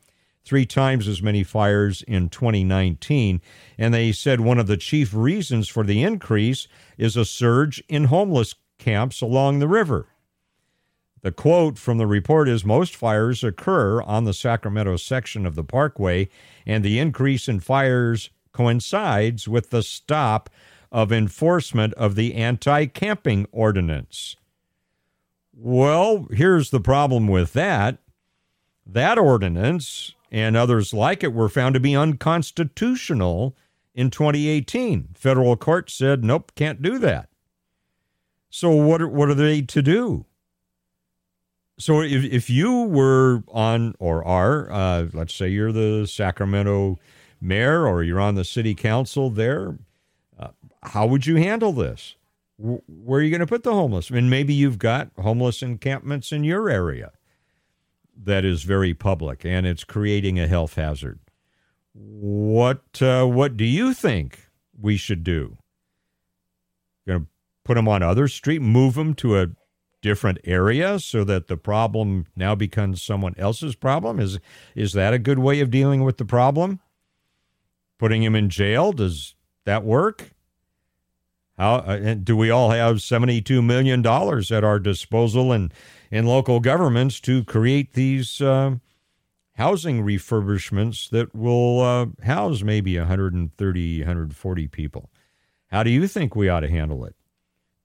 [0.45, 3.41] three times as many fires in 2019.
[3.79, 6.69] And they said one of the chief reasons for the increase
[6.99, 10.09] is a surge in homeless camps along the river.
[11.27, 15.65] The quote from the report is Most fires occur on the Sacramento section of the
[15.65, 16.29] parkway,
[16.65, 20.49] and the increase in fires coincides with the stop
[20.93, 24.37] of enforcement of the anti camping ordinance.
[25.53, 27.99] Well, here's the problem with that.
[28.87, 33.57] That ordinance and others like it were found to be unconstitutional
[33.97, 35.09] in 2018.
[35.17, 37.29] Federal court said, nope, can't do that.
[38.49, 40.25] So what are, what are they to do?
[41.79, 46.99] So if if you were on or are, uh, let's say you're the Sacramento
[47.41, 49.79] mayor or you're on the city council there,
[50.39, 50.49] uh,
[50.83, 52.15] how would you handle this?
[52.59, 54.11] Where are you going to put the homeless?
[54.11, 57.13] I mean, maybe you've got homeless encampments in your area
[58.25, 61.19] that is very public and it's creating a health hazard.
[61.93, 64.49] What uh, what do you think
[64.81, 65.59] we should do?
[67.07, 67.27] Going to
[67.65, 69.49] put them on other street, move them to a
[70.03, 74.21] different area so that the problem now becomes someone else's problem?
[74.21, 74.39] Is
[74.75, 76.81] is that a good way of dealing with the problem?
[77.99, 80.31] Putting him in jail does that work?
[81.59, 85.73] How uh, do we all have seventy-two million dollars at our disposal in
[86.11, 88.77] in local governments to create these uh,
[89.55, 95.11] housing refurbishments that will uh, house maybe 130, 140 people?
[95.69, 97.17] How do you think we ought to handle it?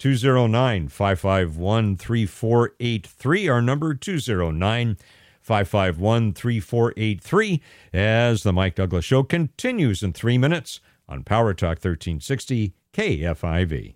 [0.02, 3.48] 209 551 3483.
[3.48, 4.98] Our number 209
[5.42, 7.62] 551 3483
[7.94, 13.94] as the Mike Douglass Show continues in three minutes on Power Talk 1360 KFIV.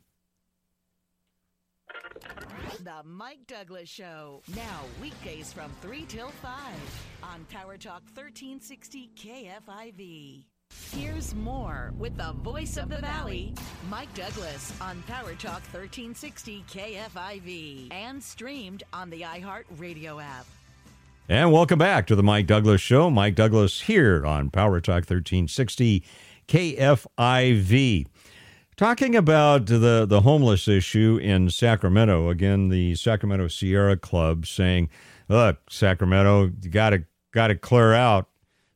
[2.84, 4.44] The Mike Douglass Show.
[4.56, 6.52] Now, weekdays from 3 till 5
[7.24, 10.46] on Power Talk 1360 KFIV.
[10.92, 13.54] Here's more with the voice of the valley,
[13.90, 20.46] Mike Douglass, on Power Talk 1360 KFIV and streamed on the iHeart Radio app.
[21.28, 23.10] And welcome back to the Mike Douglass Show.
[23.10, 26.04] Mike Douglass here on Power Talk 1360
[26.48, 28.08] KFIV.
[28.78, 32.30] Talking about the, the homeless issue in Sacramento.
[32.30, 34.90] Again, the Sacramento Sierra Club saying,
[35.30, 38.30] look, Sacramento, you gotta gotta clear out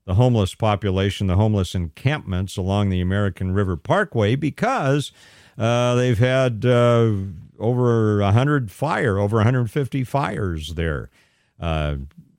[0.10, 5.12] the homeless population, the homeless encampments along the American River Parkway because
[5.56, 7.13] uh, they've had uh,
[7.60, 11.12] over 100 fire, over 150 fires there.
[11.60, 11.98] Uh,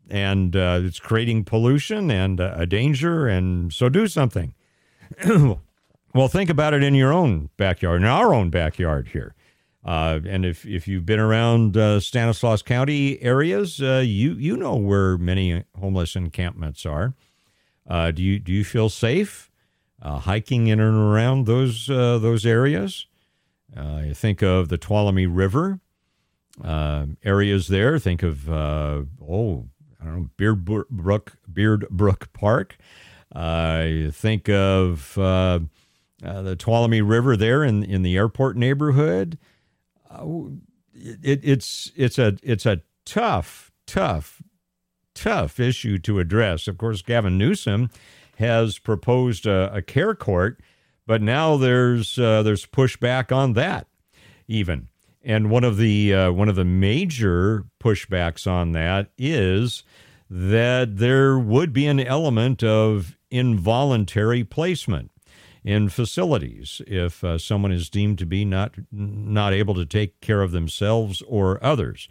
[0.09, 4.53] and uh, it's creating pollution and a danger, and so do something.
[5.25, 9.37] well, think about it in your own backyard, in our own backyard here.
[9.85, 15.17] Uh, and if, if you've been around uh, Stanislaus County areas, you you know where
[15.17, 17.15] many homeless encampments are.
[17.91, 19.51] Uh, do you do you feel safe
[20.01, 23.07] uh, hiking in and around those uh, those areas?
[23.77, 25.81] Uh, you think of the Tuolumne River
[26.63, 27.99] uh, areas there.
[27.99, 29.67] Think of uh, oh
[30.01, 32.77] I don't know Beard Brook Beard Brook Park.
[33.35, 35.67] you think of the
[36.23, 39.37] Tuolumne River there in in the airport neighborhood.
[40.95, 44.41] It, it's it's a it's a tough tough
[45.21, 46.67] tough issue to address.
[46.67, 47.91] Of course, Gavin Newsom
[48.39, 50.61] has proposed a, a care court,
[51.07, 53.87] but now there's uh, there's pushback on that
[54.49, 54.89] even.
[55.23, 59.85] And one of the uh, one of the major pushbacks on that is
[60.31, 65.11] that there would be an element of involuntary placement
[65.63, 70.41] in facilities if uh, someone is deemed to be not not able to take care
[70.41, 72.09] of themselves or others.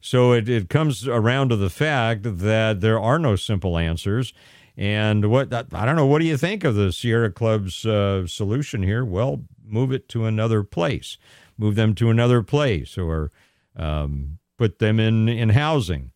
[0.00, 4.32] So it, it comes around to the fact that there are no simple answers.
[4.76, 8.82] And what I don't know, what do you think of the Sierra Club's uh, solution
[8.82, 9.04] here?
[9.04, 11.18] Well, move it to another place,
[11.58, 13.30] move them to another place, or
[13.76, 16.12] um, put them in, in housing.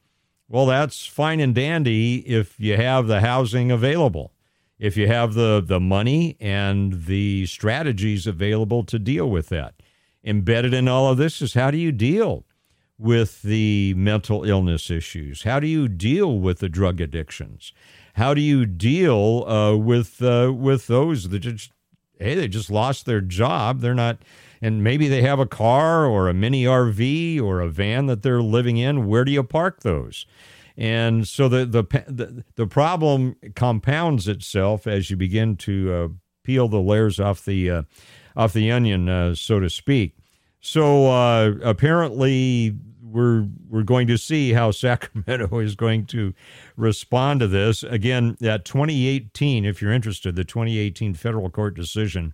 [0.49, 4.33] Well, that's fine and dandy if you have the housing available,
[4.79, 9.75] if you have the, the money and the strategies available to deal with that.
[10.23, 12.47] Embedded in all of this is how do you deal
[12.99, 15.43] with the mental illness issues?
[15.43, 17.73] How do you deal with the drug addictions?
[18.15, 21.73] How do you deal uh, with uh, with those that just
[22.19, 23.81] hey they just lost their job?
[23.81, 24.19] They're not,
[24.63, 28.43] and maybe they have a car or a mini RV or a van that they're
[28.43, 29.07] living in.
[29.07, 30.27] Where do you park those?
[30.77, 36.09] And so the the the, the problem compounds itself as you begin to uh,
[36.45, 37.83] peel the layers off the uh,
[38.37, 40.17] off the onion, uh, so to speak.
[40.67, 46.33] So uh, apparently, we're we're going to see how Sacramento is going to
[46.75, 47.83] respond to this.
[47.83, 52.33] Again, that 2018, if you're interested, the 2018 federal court decision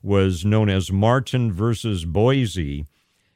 [0.00, 2.86] was known as Martin versus Boise,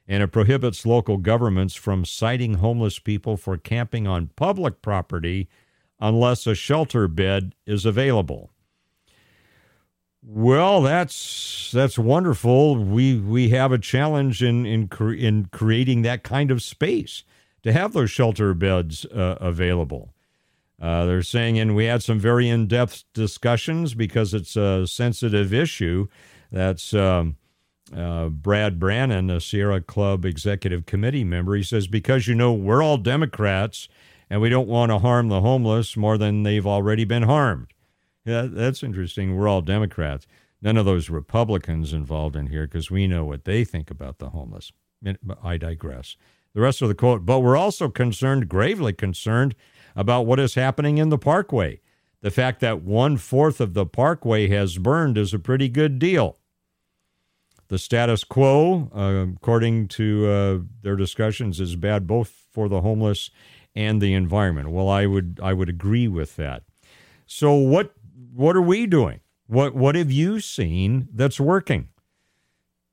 [0.07, 5.49] and it prohibits local governments from citing homeless people for camping on public property
[5.99, 8.49] unless a shelter bed is available.
[10.29, 12.75] Well, that's that's wonderful.
[12.75, 17.23] We we have a challenge in in cre- in creating that kind of space
[17.63, 20.13] to have those shelter beds uh, available.
[20.81, 25.53] Uh, they're saying, and we had some very in depth discussions because it's a sensitive
[25.53, 26.07] issue.
[26.51, 27.37] That's um,
[27.95, 31.55] uh, Brad Brannon, a Sierra Club executive committee member.
[31.55, 33.87] He says, because you know, we're all Democrats
[34.29, 37.67] and we don't want to harm the homeless more than they've already been harmed.
[38.27, 39.37] Yeah, that's interesting.
[39.37, 40.27] We're all Democrats.
[40.61, 44.31] None of those Republicans involved in here because we know what they think about the
[44.31, 44.73] homeless.
[45.41, 46.17] I digress.
[46.53, 49.55] The rest of the quote, but we're also concerned, gravely concerned,
[49.95, 51.79] about what is happening in the parkway.
[52.21, 56.37] The fact that one fourth of the parkway has burned is a pretty good deal.
[57.69, 63.29] The status quo, uh, according to uh, their discussions, is bad both for the homeless
[63.73, 64.71] and the environment.
[64.71, 66.63] Well, I would I would agree with that.
[67.27, 67.93] So what
[68.37, 69.19] what are we doing?
[69.47, 71.89] What what have you seen that's working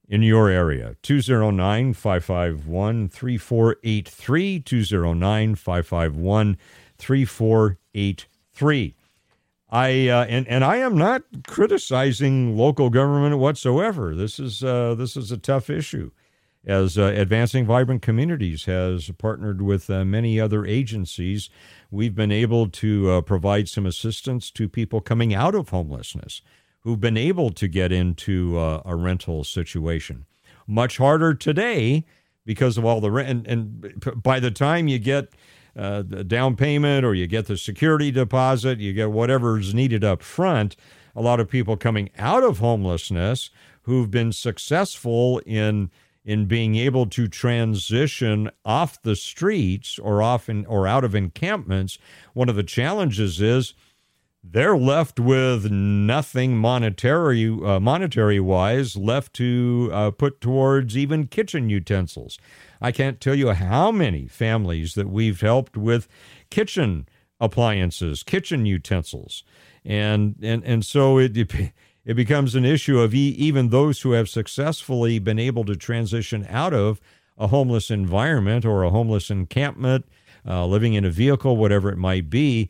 [0.09, 0.97] in your area?
[1.03, 4.61] 209 551 3483.
[4.61, 6.57] 209 551
[6.97, 8.95] 3483.
[9.70, 14.14] I uh, and and I am not criticizing local government whatsoever.
[14.14, 16.11] This is uh, this is a tough issue
[16.67, 21.51] as uh, Advancing Vibrant Communities has partnered with uh, many other agencies,
[21.91, 26.43] we've been able to uh, provide some assistance to people coming out of homelessness
[26.81, 30.27] who've been able to get into uh, a rental situation.
[30.67, 32.05] Much harder today
[32.45, 33.47] because of all the rent.
[33.47, 35.35] And, and by the time you get
[35.77, 40.23] uh, the down payment or you get the security deposit, you get whatever's needed up
[40.23, 40.77] front,
[41.17, 43.51] a lot of people coming out of homelessness
[43.83, 45.91] who've been successful in
[46.25, 51.99] in being able to transition off the streets or off in, or out of encampments,
[52.33, 53.75] one of the challenges is
[54.43, 61.70] they're left with nothing monetary uh, monetary wise left to uh, put towards even kitchen
[61.70, 62.39] utensils.
[62.81, 66.09] I can't tell you how many families that we've helped with
[66.51, 67.09] kitchen
[67.41, 69.45] appliances, kitchen utensils,
[69.85, 71.33] and and and so it
[72.05, 76.74] it becomes an issue of even those who have successfully been able to transition out
[76.74, 77.00] of
[77.38, 80.07] a homeless environment or a homeless encampment,
[80.46, 82.68] uh, living in a vehicle, whatever it might be,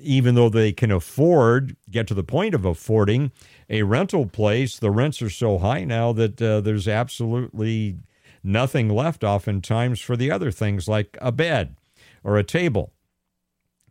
[0.00, 3.32] even though they can afford, get to the point of affording
[3.70, 7.96] a rental place, the rents are so high now that uh, there's absolutely
[8.42, 11.76] nothing left oftentimes for the other things like a bed
[12.24, 12.92] or a table.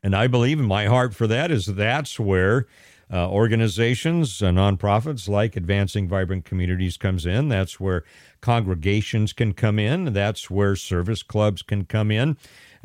[0.04, 2.68] And I believe in my heart for that is that's where
[3.12, 7.48] uh, organizations, uh, nonprofits like Advancing Vibrant Communities comes in.
[7.50, 8.04] That's where
[8.42, 10.14] congregations can come in.
[10.14, 12.38] That's where service clubs can come in.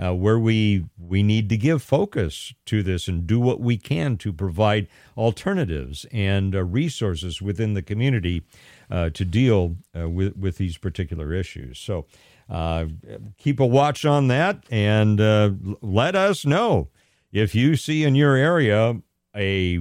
[0.02, 4.16] Uh, where we we need to give focus to this and do what we can
[4.16, 8.42] to provide alternatives and uh, resources within the community
[8.90, 11.78] uh, to deal uh, with with these particular issues.
[11.78, 12.06] So
[12.48, 12.86] uh,
[13.38, 15.50] keep a watch on that and uh,
[15.80, 16.88] let us know
[17.32, 19.00] if you see in your area
[19.34, 19.80] a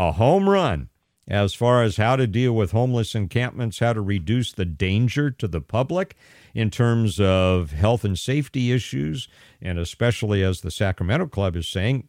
[0.00, 0.88] a home run
[1.28, 5.46] as far as how to deal with homeless encampments, how to reduce the danger to
[5.46, 6.16] the public
[6.54, 9.28] in terms of health and safety issues,
[9.60, 12.08] and especially as the Sacramento Club is saying,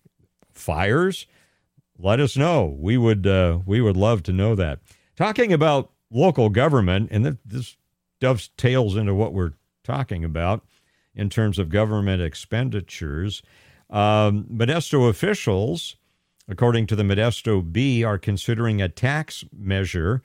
[0.53, 1.27] fires.
[1.99, 2.77] Let us know.
[2.79, 4.79] We would uh, we would love to know that.
[5.17, 7.75] Talking about local government, and this
[8.21, 10.65] dovetails into what we're talking about
[11.13, 13.43] in terms of government expenditures.
[13.89, 15.97] Um, Modesto officials
[16.51, 20.21] according to the Modesto Bee, are considering a tax measure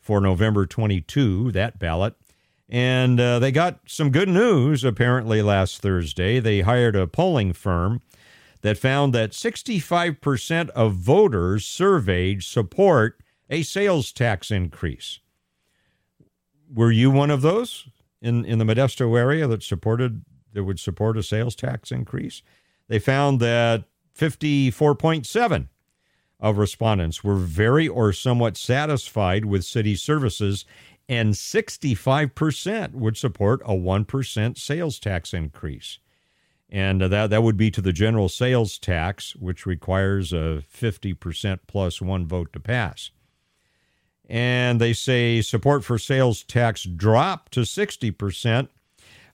[0.00, 2.14] for November 22, that ballot.
[2.68, 6.40] And uh, they got some good news apparently last Thursday.
[6.40, 8.02] They hired a polling firm
[8.62, 15.20] that found that 65% of voters surveyed support a sales tax increase.
[16.74, 17.86] Were you one of those
[18.20, 22.42] in, in the Modesto area that supported that would support a sales tax increase?
[22.88, 23.84] They found that
[24.18, 25.68] 54.7
[26.40, 30.64] of respondents were very or somewhat satisfied with city services,
[31.08, 35.98] and 65% would support a 1% sales tax increase.
[36.70, 41.60] And uh, that, that would be to the general sales tax, which requires a 50%
[41.66, 43.10] plus one vote to pass.
[44.28, 48.68] And they say support for sales tax dropped to 60%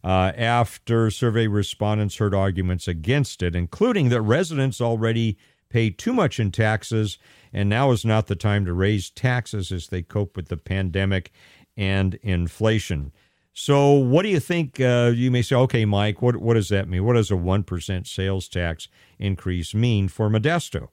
[0.05, 5.39] uh, after survey respondents heard arguments against it, including that residents already
[5.71, 7.17] pay too much in taxes,
[7.53, 11.33] and now is not the time to raise taxes as they cope with the pandemic
[11.77, 13.13] and inflation.
[13.55, 14.79] So, what do you think?
[14.79, 17.05] Uh, you may say, okay, Mike, what, what does that mean?
[17.05, 18.89] What does a 1% sales tax
[19.19, 20.89] increase mean for Modesto?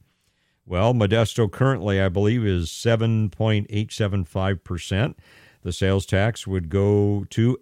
[0.65, 5.15] Well, Modesto currently, I believe, is 7.875%.
[5.63, 7.57] The sales tax would go to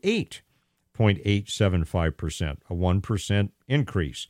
[1.00, 4.28] 8.875%, a 1% increase.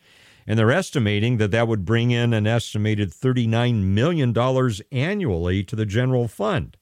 [0.48, 4.36] And they're estimating that that would bring in an estimated $39 million
[4.92, 6.78] annually to the general fund.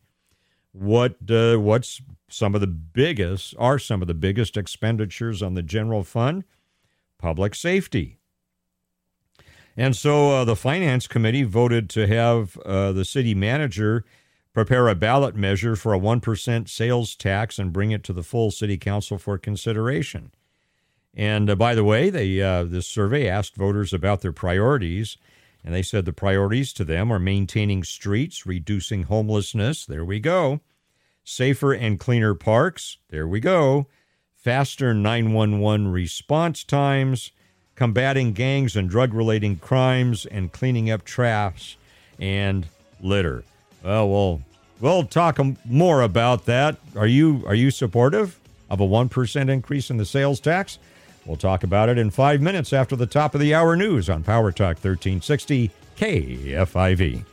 [0.71, 5.63] What uh, what's some of the biggest are some of the biggest expenditures on the
[5.63, 6.43] general fund?
[7.17, 8.19] Public safety.
[9.75, 14.05] And so uh, the finance committee voted to have uh, the city manager
[14.57, 18.49] prepare a ballot measure for a 1% sales tax and bring it to the full
[18.49, 20.31] city council for consideration.
[21.13, 25.15] And uh, by the way, they, uh, this survey asked voters about their priorities,
[25.63, 29.85] and they said the priorities to them are maintaining streets, reducing homelessness.
[29.85, 30.61] There we go.
[31.23, 32.97] Safer and cleaner parks.
[33.09, 33.85] There we go.
[34.35, 37.31] Faster 911 response times,
[37.75, 41.77] combating gangs and drug related crimes, and cleaning up trash
[42.19, 42.65] and
[42.99, 43.43] litter.
[43.87, 44.41] Well, we'll
[44.81, 46.75] we'll talk more about that.
[46.97, 48.37] Are you are you supportive
[48.69, 50.77] of a one percent increase in the sales tax?
[51.25, 54.23] We'll talk about it in five minutes after the top of the hour news on
[54.23, 57.23] Power Talk 1360 KFIV.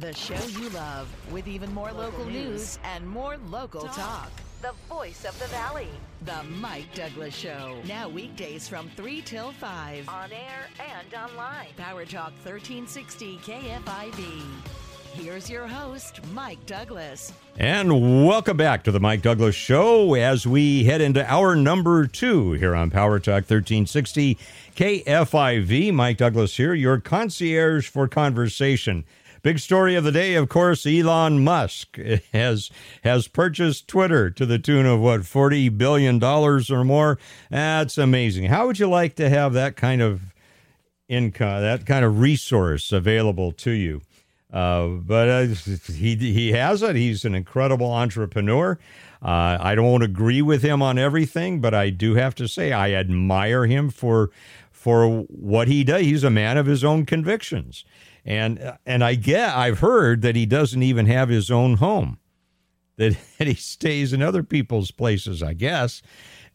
[0.00, 4.28] The show you love with even more local, news and more local talk.
[4.60, 5.86] The voice of the valley.
[6.22, 7.76] The Mike Douglass Show.
[7.86, 10.08] Now weekdays from 3 till 5.
[10.08, 11.68] On air and online.
[11.76, 14.42] Power Talk 1360 KFIV.
[15.12, 17.32] Here's your host, Mike Douglass.
[17.56, 22.50] And welcome back to the Mike Douglass Show as we head into hour number two
[22.54, 24.38] here on Power Talk 1360
[24.74, 25.94] KFIV.
[25.94, 29.04] Mike Douglass here, your concierge for conversation.
[29.44, 31.98] Big story of the day, of course, Elon Musk
[32.32, 32.70] has
[33.02, 37.18] has purchased Twitter to the tune of what, 40 billion dollars or more.
[37.50, 38.46] That's amazing.
[38.46, 40.32] How would you like to have that kind of
[41.10, 44.00] income, that kind of resource available to you?
[44.50, 45.42] Uh, but uh,
[45.92, 46.96] he he has it.
[46.96, 48.78] He's an incredible entrepreneur.
[49.20, 52.92] Uh, I don't agree with him on everything, but I do have to say I
[52.92, 54.30] admire him for
[54.70, 56.00] for what he does.
[56.00, 57.84] He's a man of his own convictions,
[58.24, 62.18] and and I get I've heard that he doesn't even have his own home,
[62.96, 65.42] that, that he stays in other people's places.
[65.42, 66.02] I guess.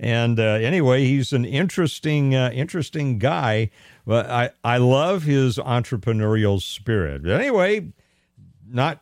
[0.02, 3.70] And uh, anyway, he's an interesting, uh, interesting guy.
[4.06, 7.24] But I, I love his entrepreneurial spirit.
[7.24, 7.92] But anyway,
[8.66, 9.02] not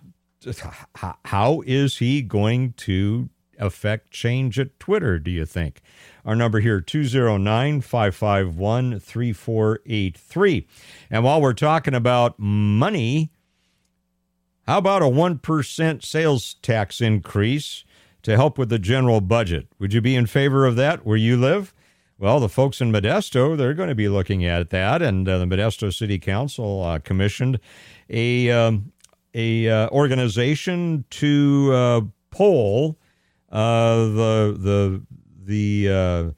[1.25, 5.81] how is he going to affect change at Twitter, do you think?
[6.27, 10.67] Our number here, 209 551 3483.
[11.09, 13.31] And while we're talking about money,
[14.67, 17.85] how about a 1% sales tax increase
[18.23, 19.69] to help with the general budget?
[19.79, 21.73] Would you be in favor of that where you live?
[22.19, 25.45] Well, the folks in Modesto, they're going to be looking at that, and uh, the
[25.45, 27.57] Modesto City Council uh, commissioned
[28.09, 28.91] a um,
[29.33, 32.01] a uh, organization to uh,
[32.31, 32.97] poll
[33.49, 35.01] uh, the the
[35.47, 36.31] the uh,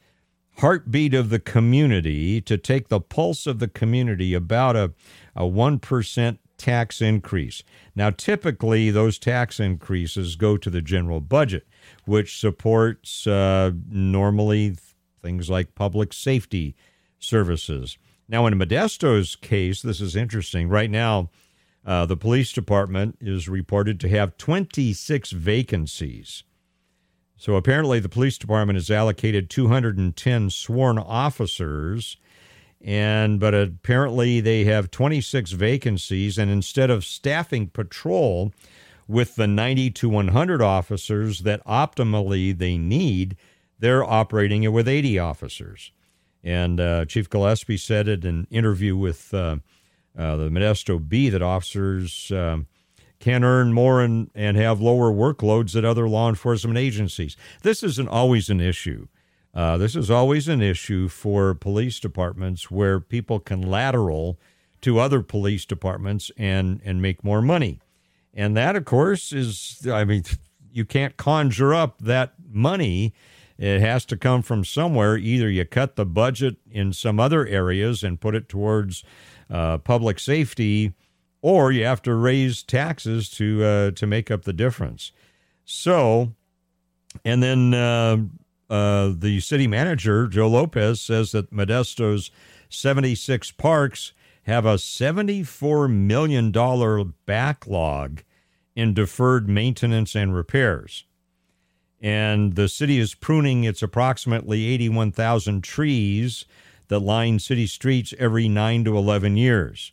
[0.60, 4.94] heartbeat of the community to take the pulse of the community about a
[5.36, 7.64] a one percent tax increase.
[7.96, 11.66] Now, typically, those tax increases go to the general budget,
[12.06, 14.78] which supports normally
[15.22, 16.76] things like public safety
[17.18, 17.98] services.
[18.28, 20.70] Now, in Modesto's case, this is interesting.
[20.70, 21.30] Right now,
[21.86, 26.44] uh, the police department is reported to have 26 vacancies.
[27.40, 32.18] So apparently, the police department has allocated 210 sworn officers,
[32.82, 36.38] and but apparently they have 26 vacancies.
[36.38, 38.52] And instead of staffing patrol
[39.08, 43.38] with the 90 to 100 officers that optimally they need,
[43.80, 45.94] they're operating it with 80 officers.
[46.44, 49.58] And uh, Chief Gillespie said in an interview with uh,
[50.18, 52.68] uh, the Modesto Bee that officers um,
[53.20, 57.36] can earn more and, and have lower workloads at other law enforcement agencies.
[57.64, 59.08] This isn't always an issue.
[59.54, 64.40] Uh, this is always an issue for police departments where people can lateral
[64.82, 67.80] to other police departments and, and make more money.
[68.34, 70.24] And that, of course, is, I mean,
[70.72, 73.14] you can't conjure up that money
[73.60, 75.18] It has to come from somewhere.
[75.18, 79.04] Either you cut the budget in some other areas and put it towards
[79.50, 80.94] uh, public safety,
[81.42, 85.12] or you have to raise taxes to uh, to make up the difference.
[85.66, 86.34] So,
[87.24, 88.18] and then uh,
[88.70, 92.32] uh the city manager Joe Lopez says that Modesto's
[92.70, 94.14] 76 parks
[94.44, 98.24] have a $74 million backlog
[98.76, 101.06] in deferred maintenance and repairs.
[102.02, 106.46] And the city is pruning its approximately 81,000 trees
[106.88, 109.92] that line city streets every 9 to 11 years.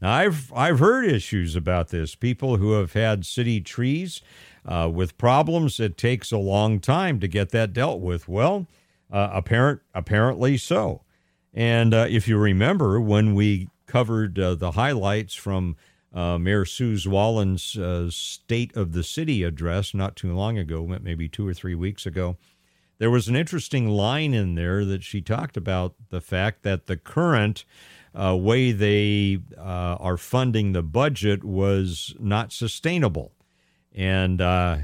[0.00, 2.14] Now, I've, I've heard issues about this.
[2.14, 4.22] People who have had city trees
[4.64, 8.28] uh, with problems, it takes a long time to get that dealt with.
[8.28, 8.66] Well,
[9.10, 11.02] uh, apparent, apparently so.
[11.52, 15.76] And uh, if you remember, when we covered uh, the highlights from
[16.14, 21.28] uh, Mayor Sue Zwahlen's uh, State of the City address not too long ago, maybe
[21.28, 22.36] two or three weeks ago.
[22.98, 26.96] There was an interesting line in there that she talked about the fact that the
[26.96, 27.64] current
[28.14, 33.32] uh, way they uh, are funding the budget was not sustainable.
[33.94, 34.78] And uh,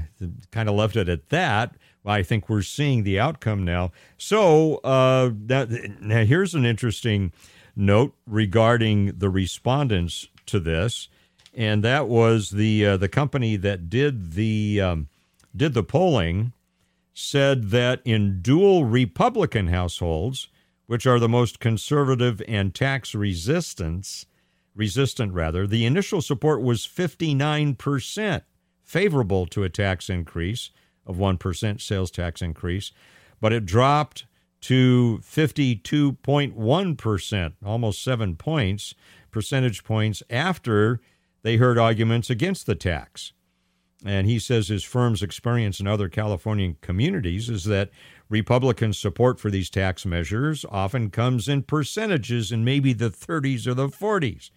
[0.51, 1.75] kind of left it at that.
[2.05, 3.91] I think we're seeing the outcome now.
[4.17, 5.69] So uh, that,
[6.01, 7.31] now here's an interesting
[7.75, 11.09] note regarding the respondents to this,
[11.53, 15.07] and that was the uh, the company that did the um,
[15.55, 16.53] did the polling
[17.13, 20.49] said that in dual Republican households,
[20.87, 24.25] which are the most conservative and tax resistance
[24.75, 28.41] resistant rather, the initial support was 59%
[28.83, 30.69] favorable to a tax increase
[31.05, 32.91] of 1% sales tax increase,
[33.39, 34.25] but it dropped
[34.61, 38.93] to 52.1%, almost 7 points,
[39.31, 40.99] percentage points after
[41.43, 43.33] they heard arguments against the tax.
[44.03, 47.91] And he says his firm's experience in other Californian communities is that
[48.29, 53.73] Republican support for these tax measures often comes in percentages in maybe the 30s or
[53.73, 54.49] the 40s.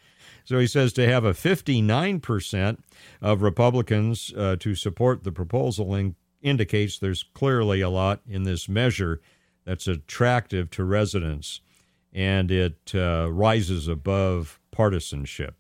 [0.45, 2.79] So he says to have a 59%
[3.21, 8.69] of Republicans uh, to support the proposal in, indicates there's clearly a lot in this
[8.69, 9.21] measure
[9.65, 11.61] that's attractive to residents
[12.13, 15.55] and it uh, rises above partisanship.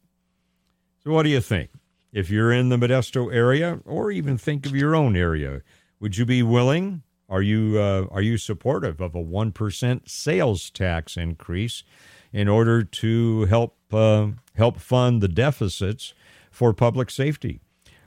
[1.04, 1.70] So, what do you think?
[2.12, 5.60] If you're in the Modesto area, or even think of your own area,
[6.00, 7.02] would you be willing?
[7.28, 11.84] Are you uh, are you supportive of a one percent sales tax increase
[12.32, 16.14] in order to help uh, help fund the deficits
[16.50, 17.60] for public safety?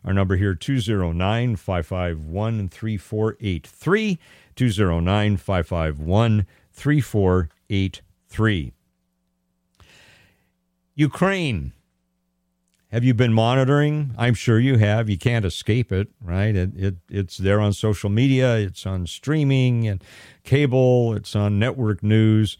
[0.03, 4.19] Our number here 209 551 3483.
[4.55, 8.73] 209 551 3483.
[10.95, 11.73] Ukraine.
[12.91, 14.13] Have you been monitoring?
[14.17, 15.09] I'm sure you have.
[15.09, 16.53] You can't escape it, right?
[16.53, 20.03] It, it, it's there on social media, it's on streaming and
[20.43, 22.57] cable, it's on network news.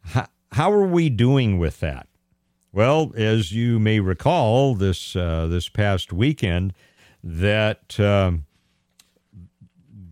[0.00, 2.08] How, how are we doing with that?
[2.72, 6.74] Well, as you may recall, this uh, this past weekend,
[7.22, 8.46] that um,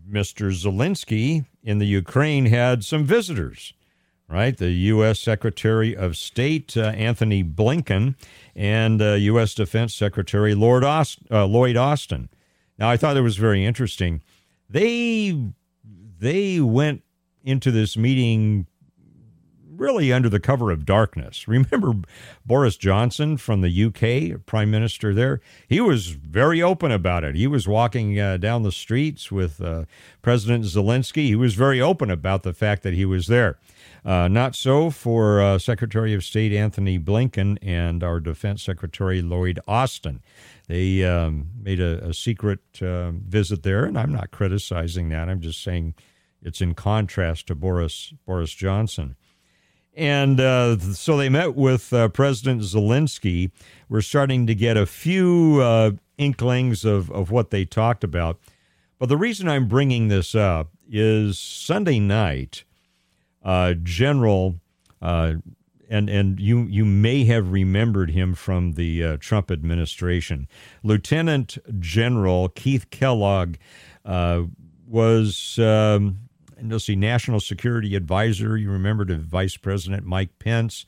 [0.09, 0.49] Mr.
[0.49, 3.73] Zelensky in the Ukraine had some visitors,
[4.29, 4.55] right?
[4.55, 5.19] The U.S.
[5.19, 8.15] Secretary of State uh, Antony Blinken
[8.57, 9.53] and uh, U.S.
[9.53, 12.27] Defense Secretary Lord Aust- uh, Lloyd Austin.
[12.79, 14.21] Now, I thought it was very interesting.
[14.69, 15.37] They
[16.19, 17.03] they went
[17.43, 18.65] into this meeting
[19.69, 21.47] really under the cover of darkness.
[21.47, 21.93] Remember
[22.45, 25.39] Boris Johnson from the UK, Prime Minister there?
[25.67, 27.35] He was very open about it.
[27.35, 29.85] He was walking uh, down the streets with uh,
[30.23, 31.27] President Zelensky.
[31.27, 33.59] He was very open about the fact that he was there.
[34.07, 39.59] Uh, not so for uh, Secretary of State Antony Blinken and our Defense Secretary Lloyd
[39.67, 40.21] Austin.
[40.69, 45.27] They um, made a, a secret uh, visit there, and I'm not criticizing that.
[45.27, 45.93] I'm just saying
[46.41, 49.17] it's in contrast to Boris Boris Johnson.
[49.93, 53.51] And uh, so they met with uh, President Zelensky.
[53.89, 58.39] We're starting to get a few uh, inklings of, of what they talked about.
[58.99, 62.63] But the reason I'm bringing this up is Sunday night,
[63.47, 64.59] uh, General,
[65.01, 65.35] uh,
[65.89, 70.49] and, and you, you may have remembered him from the uh, Trump administration,
[70.83, 73.55] Lieutenant General Keith Kellogg
[74.05, 75.57] was.
[75.57, 76.19] Um,
[76.61, 78.57] you'll see National Security Advisor.
[78.57, 80.85] You remember to Vice President Mike Pence.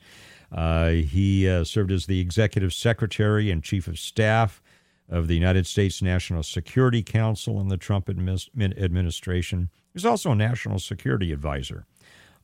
[0.52, 4.60] Uh, he uh, served as the Executive Secretary and Chief of Staff
[5.08, 9.70] of the United States National Security Council in the Trump administration.
[9.72, 11.86] He was also a National Security Advisor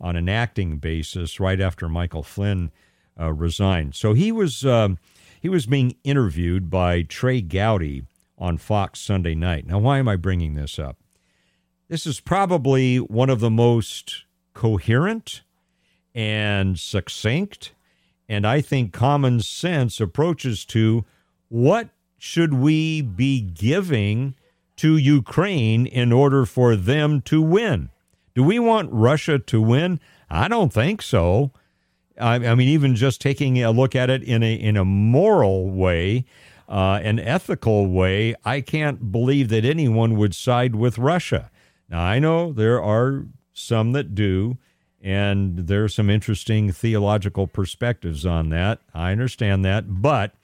[0.01, 2.71] on an acting basis right after Michael Flynn
[3.19, 3.95] uh, resigned.
[3.95, 4.99] So he was um,
[5.41, 8.05] he was being interviewed by Trey Gowdy
[8.39, 9.67] on Fox Sunday night.
[9.67, 10.99] Now, why am I bringing this up?
[11.89, 14.25] This is probably one of the most
[14.55, 15.43] coherent
[16.15, 17.73] and succinct,
[18.29, 21.05] and I think common sense approaches to
[21.49, 24.35] what should we be giving
[24.77, 27.91] to Ukraine in order for them to win?
[28.37, 29.99] Do we want Russia to win?
[30.29, 31.53] I don't think so.
[32.21, 35.71] I, I mean, even just taking a look at it in a in a moral
[35.71, 36.27] way,
[36.69, 41.51] uh, an ethical way, I can't believe that anyone would side with Russia.
[41.89, 43.25] Now, I know there are
[43.55, 44.59] some that do,
[45.01, 48.81] and there are some interesting theological perspectives on that.
[48.93, 50.35] I understand that, but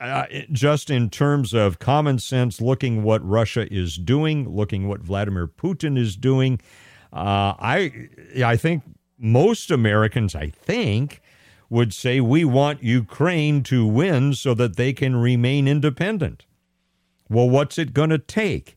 [0.00, 5.46] uh, just in terms of common sense, looking what Russia is doing, looking what Vladimir
[5.46, 6.60] Putin is doing,
[7.12, 8.08] uh, I
[8.44, 8.82] I think
[9.18, 11.22] most Americans, I think,
[11.70, 16.44] would say we want Ukraine to win so that they can remain independent.
[17.28, 18.76] Well, what's it going to take?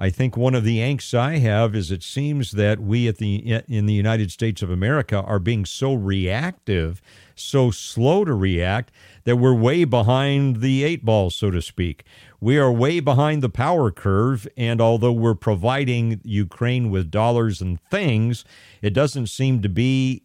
[0.00, 3.62] I think one of the angsts I have is it seems that we at the
[3.66, 7.02] in the United States of America are being so reactive,
[7.34, 8.92] so slow to react
[9.24, 12.04] that we're way behind the eight ball, so to speak.
[12.40, 17.80] We are way behind the power curve, and although we're providing Ukraine with dollars and
[17.90, 18.44] things,
[18.82, 20.22] it doesn't seem to be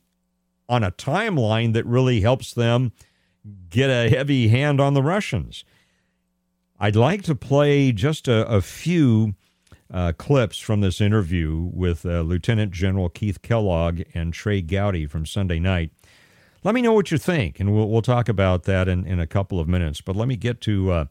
[0.70, 2.92] on a timeline that really helps them
[3.70, 5.66] get a heavy hand on the Russians.
[6.80, 9.36] I'd like to play just a, a few
[9.94, 15.26] uh, clips from this interview with uh, Lieutenant General Keith Kellogg and Trey Gowdy from
[15.26, 15.92] Sunday night.
[16.64, 19.28] Let me know what you think, and we'll, we'll talk about that in, in a
[19.28, 20.00] couple of minutes.
[20.00, 21.06] But let me get to uh,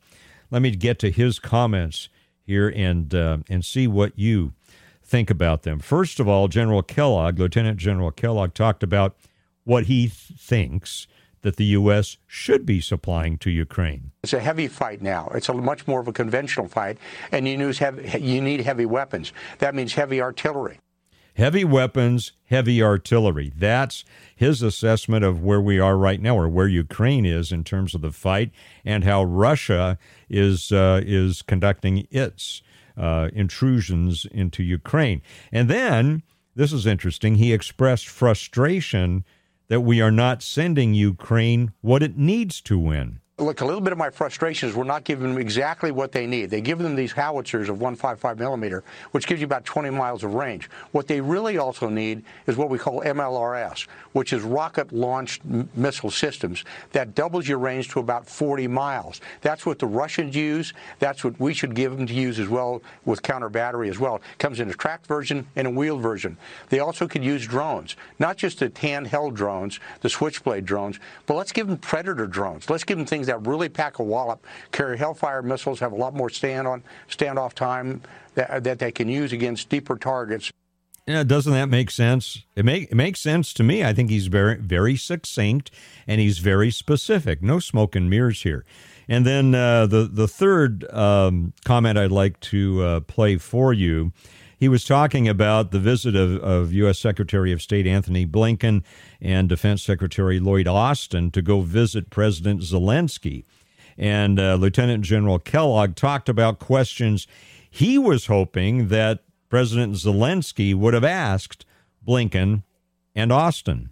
[0.50, 2.08] let me get to his comments
[2.42, 4.52] here and uh, and see what you
[5.02, 5.78] think about them.
[5.78, 9.16] First of all, General Kellogg, Lieutenant General Kellogg, talked about
[9.64, 11.06] what he th- thinks
[11.42, 12.16] that the U.S.
[12.26, 14.12] should be supplying to Ukraine.
[14.22, 15.30] It's a heavy fight now.
[15.34, 16.98] It's a much more of a conventional fight,
[17.30, 19.32] and you, heavy, you need heavy weapons.
[19.58, 20.78] That means heavy artillery.
[21.34, 23.52] Heavy weapons, heavy artillery.
[23.56, 24.04] That's
[24.36, 28.02] his assessment of where we are right now, or where Ukraine is in terms of
[28.02, 28.50] the fight,
[28.84, 32.62] and how Russia is uh, is conducting its
[32.96, 35.22] uh, intrusions into Ukraine.
[35.50, 36.22] And then
[36.54, 37.36] this is interesting.
[37.36, 39.24] He expressed frustration
[39.68, 43.92] that we are not sending Ukraine what it needs to win look, a little bit
[43.92, 46.50] of my frustration is we're not giving them exactly what they need.
[46.50, 50.34] They give them these howitzers of 155 millimeter, which gives you about 20 miles of
[50.34, 50.70] range.
[50.92, 55.42] What they really also need is what we call MLRS, which is rocket launched
[55.74, 59.20] missile systems that doubles your range to about 40 miles.
[59.40, 60.72] That's what the Russians use.
[60.98, 64.16] That's what we should give them to use as well with counter battery as well.
[64.16, 66.36] It comes in a tracked version and a wheeled version.
[66.68, 71.52] They also could use drones, not just the handheld drones, the switchblade drones, but let's
[71.52, 72.68] give them predator drones.
[72.68, 76.14] Let's give them things that really pack a wallop, carry Hellfire missiles, have a lot
[76.14, 78.02] more stand on standoff time
[78.34, 80.50] that, that they can use against deeper targets.
[81.06, 82.44] Yeah, doesn't that make sense?
[82.54, 83.84] It make it makes sense to me.
[83.84, 85.72] I think he's very very succinct
[86.06, 87.42] and he's very specific.
[87.42, 88.64] No smoke and mirrors here.
[89.08, 94.12] And then uh, the the third um, comment I'd like to uh, play for you.
[94.62, 96.96] He was talking about the visit of, of U.S.
[96.96, 98.84] Secretary of State Antony Blinken
[99.20, 103.44] and Defense Secretary Lloyd Austin to go visit President Zelensky.
[103.98, 107.26] And uh, Lieutenant General Kellogg talked about questions
[107.68, 111.66] he was hoping that President Zelensky would have asked
[112.06, 112.62] Blinken
[113.16, 113.90] and Austin.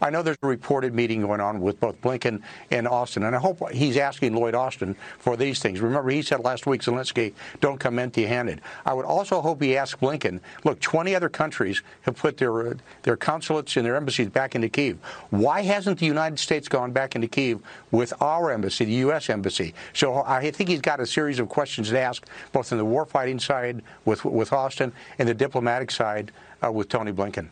[0.00, 3.38] I know there's a reported meeting going on with both Blinken and Austin, and I
[3.38, 5.80] hope he's asking Lloyd Austin for these things.
[5.80, 8.60] Remember, he said last week, Zelensky, don't come empty handed.
[8.86, 13.16] I would also hope he asks Blinken look, 20 other countries have put their, their
[13.16, 14.98] consulates and their embassies back into Kiev.
[15.30, 19.28] Why hasn't the United States gone back into Kiev with our embassy, the U.S.
[19.28, 19.74] embassy?
[19.92, 23.40] So I think he's got a series of questions to ask, both on the warfighting
[23.40, 26.32] side with, with Austin and the diplomatic side
[26.64, 27.50] uh, with Tony Blinken.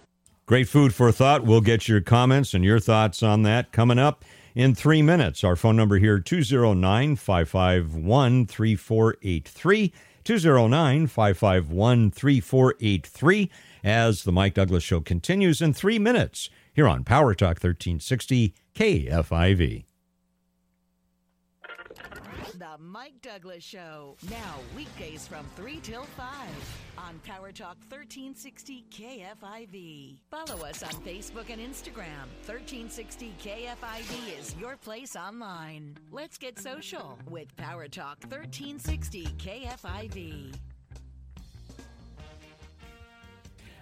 [0.49, 1.45] Great food for thought.
[1.45, 4.25] We'll get your comments and your thoughts on that coming up
[4.55, 5.45] in three minutes.
[5.45, 9.93] Our phone number here 209 551 3483.
[10.25, 13.51] 209 551 3483
[13.85, 19.88] as the Mike Douglass Show continues in three minutes here on Power Talk 1360 KFIV.
[22.59, 24.17] The Mike Douglass Show.
[24.29, 26.27] Now, weekdays from 3 till 5
[26.99, 30.17] on Power Talk 1360 KFIV.
[30.29, 32.27] Follow us on Facebook and Instagram.
[32.47, 35.97] 1360 KFIV is your place online.
[36.11, 40.57] Let's get social with Power Talk 1360 KFIV.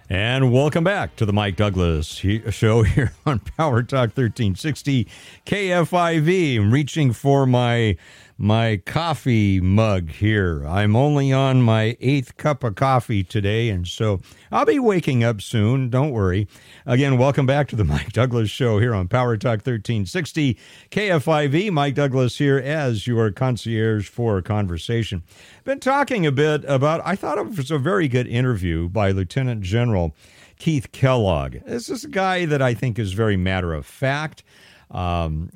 [0.09, 5.09] And welcome back to the Mike Douglass show here on Power Talk 1360
[5.45, 6.59] KFIV.
[6.59, 7.97] I'm reaching for my
[8.39, 10.67] my coffee mug here.
[10.67, 14.21] I'm only on my eighth cup of coffee today, and so
[14.53, 15.89] I'll be waking up soon.
[15.89, 16.47] Don't worry.
[16.85, 20.59] Again, welcome back to the Mike Douglass Show here on Power Talk 1360
[20.91, 21.71] KFIV.
[21.71, 25.23] Mike Douglass here as your concierge for conversation.
[25.65, 29.63] Been talking a bit about, I thought it was a very good interview by Lieutenant
[29.63, 30.15] General
[30.59, 31.57] Keith Kellogg.
[31.65, 34.43] This is a guy that I think is very matter of fact.
[34.91, 35.51] Um,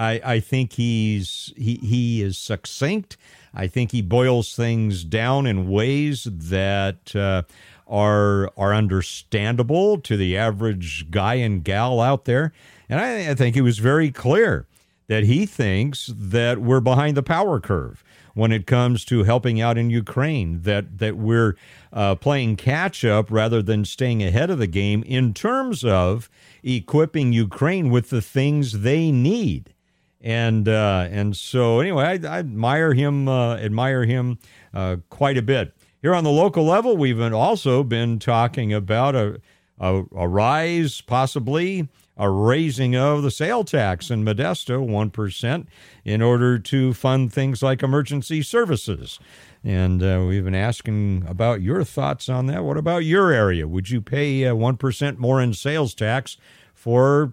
[0.00, 3.18] I, I think he's he he is succinct.
[3.52, 7.42] I think he boils things down in ways that uh,
[7.86, 12.54] are are understandable to the average guy and gal out there.
[12.88, 14.66] And I, I think he was very clear
[15.08, 19.76] that he thinks that we're behind the power curve when it comes to helping out
[19.76, 20.62] in Ukraine.
[20.62, 21.56] That that we're
[21.92, 26.30] uh, playing catch up rather than staying ahead of the game in terms of
[26.62, 29.74] equipping Ukraine with the things they need.
[30.20, 34.38] And uh, and so anyway, I, I admire him uh, admire him
[34.74, 35.74] uh, quite a bit.
[36.02, 39.40] Here on the local level, we've also been talking about a,
[39.78, 45.66] a, a rise, possibly a raising of the sale tax in Modesto, 1%,
[46.04, 49.18] in order to fund things like emergency services.
[49.64, 52.62] And uh, we've been asking about your thoughts on that.
[52.62, 53.66] What about your area?
[53.66, 56.36] Would you pay uh, 1% more in sales tax
[56.74, 57.32] for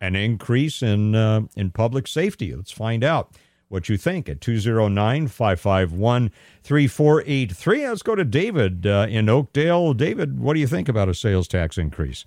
[0.00, 2.54] an increase in, uh, in public safety?
[2.54, 3.32] Let's find out
[3.68, 6.30] what you think at 209 551
[6.62, 7.88] 3483.
[7.88, 9.94] Let's go to David uh, in Oakdale.
[9.94, 12.24] David, what do you think about a sales tax increase?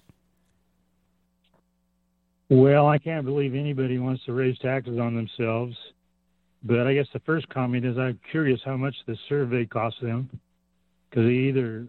[2.49, 5.75] Well, I can't believe anybody wants to raise taxes on themselves.
[6.63, 10.29] But I guess the first comment is I'm curious how much the survey costs them
[11.09, 11.87] because they either,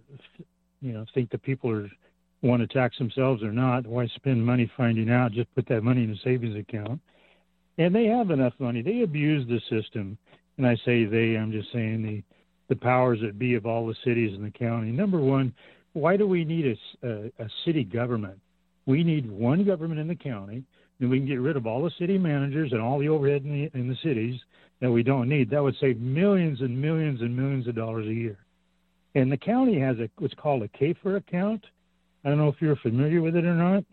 [0.81, 1.91] you know, think the people are
[2.43, 3.87] want to tax themselves or not.
[3.87, 5.33] Why spend money finding out?
[5.33, 7.01] Just put that money in a savings account.
[7.79, 8.83] And they have enough money.
[8.83, 10.19] They abuse the system.
[10.59, 12.23] And I say they, I'm just saying the
[12.69, 14.91] the powers that be of all the cities in the county.
[14.91, 15.53] Number one,
[15.93, 18.41] why do we need a, a, a city government?
[18.87, 20.65] We need one government in the county,
[20.99, 23.53] and we can get rid of all the city managers and all the overhead in
[23.53, 24.41] the, in the cities
[24.81, 25.51] that we don't need.
[25.51, 28.39] That would save millions and millions and millions of dollars a year.
[29.15, 31.67] And the county has a what's called a CAFR account.
[32.25, 33.85] I don't know if you're familiar with it or not.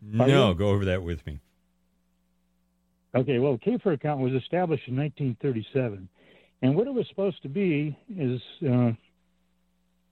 [0.00, 1.40] No, go over that with me.
[3.14, 6.08] Okay, well, CAFR account was established in 1937,
[6.62, 8.92] and what it was supposed to be is uh,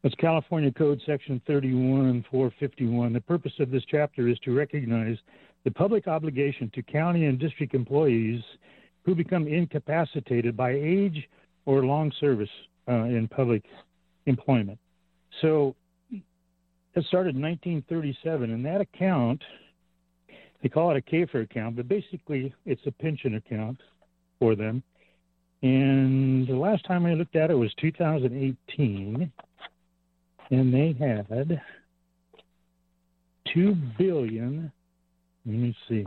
[0.02, 3.12] that's California Code Section 31451.
[3.12, 5.16] The purpose of this chapter is to recognize
[5.64, 8.42] the public obligation to county and district employees
[9.04, 11.28] who become incapacitated by age
[11.66, 12.48] or long service
[12.88, 13.62] uh, in public
[14.26, 14.78] employment.
[15.42, 15.74] So
[16.94, 19.42] it started in 1937, and that account,
[20.62, 23.80] they call it a CAFR account, but basically it's a pension account
[24.38, 24.82] for them.
[25.62, 29.30] And the last time I looked at it was 2018
[30.50, 31.60] and they had
[33.52, 34.70] two billion.
[35.46, 36.06] Let me see.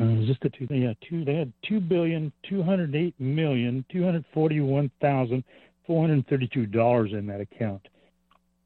[0.00, 0.66] Uh, is this the two?
[0.70, 1.24] Yeah, two.
[1.24, 5.44] They had two billion two hundred eight million two hundred forty one thousand
[5.86, 7.86] four hundred thirty two dollars in that account.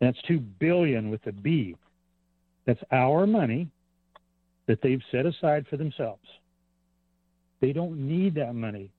[0.05, 1.77] That's two billion with a B.
[2.67, 3.69] That's our money
[4.67, 6.23] that they've set aside for themselves.
[7.61, 8.91] They don't need that money.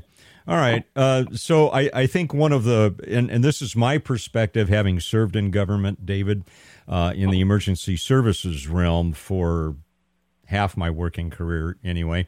[0.48, 0.84] All right.
[0.96, 5.00] Uh, so I, I think one of the, and, and this is my perspective, having
[5.00, 6.44] served in government, David,
[6.88, 9.76] uh, in the emergency services realm for
[10.48, 12.28] half my working career anyway.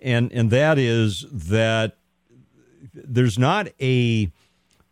[0.00, 1.96] And, and that is that
[2.92, 4.30] there's not a,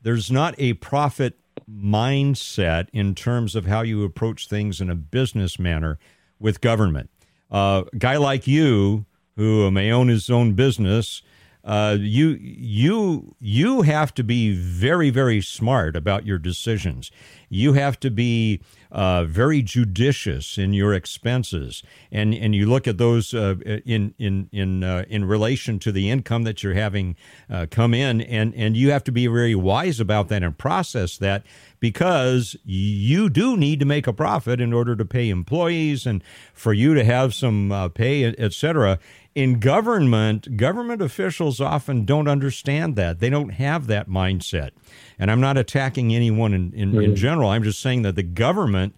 [0.02, 1.38] there's not a profit
[1.70, 5.98] mindset in terms of how you approach things in a business manner
[6.38, 7.10] with government.
[7.50, 9.04] Uh, a guy like you,
[9.40, 11.22] who may own his own business,
[11.64, 17.10] uh, you you you have to be very very smart about your decisions.
[17.48, 18.60] You have to be
[18.92, 24.48] uh, very judicious in your expenses, and and you look at those uh, in in
[24.52, 27.16] in uh, in relation to the income that you're having
[27.50, 31.18] uh, come in, and and you have to be very wise about that and process
[31.18, 31.44] that
[31.78, 36.22] because you do need to make a profit in order to pay employees and
[36.54, 38.98] for you to have some uh, pay, et cetera
[39.34, 43.20] in government, government officials often don't understand that.
[43.20, 44.70] They don't have that mindset.
[45.18, 47.00] And I'm not attacking anyone in, in, mm-hmm.
[47.00, 47.50] in general.
[47.50, 48.94] I'm just saying that the government,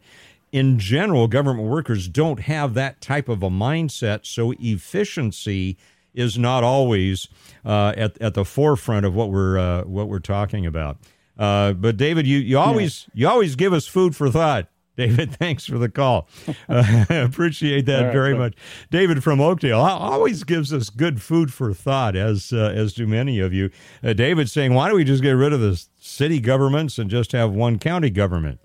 [0.51, 4.27] in general, government workers don't have that type of a mindset.
[4.27, 5.77] So efficiency
[6.15, 7.29] is not always
[7.65, 10.99] uh, at, at the forefront of what we're uh, what we're talking about.
[11.39, 13.21] Uh, but David, you, you always yeah.
[13.21, 14.69] you always give us food for thought.
[15.07, 16.29] David, thanks for the call.
[16.69, 18.55] Uh, appreciate that right, very much.
[18.91, 23.41] David from Oakdale always gives us good food for thought, as uh, as do many
[23.41, 23.71] of you.
[24.03, 27.33] Uh, David saying, "Why don't we just get rid of the city governments and just
[27.33, 28.61] have one county government?"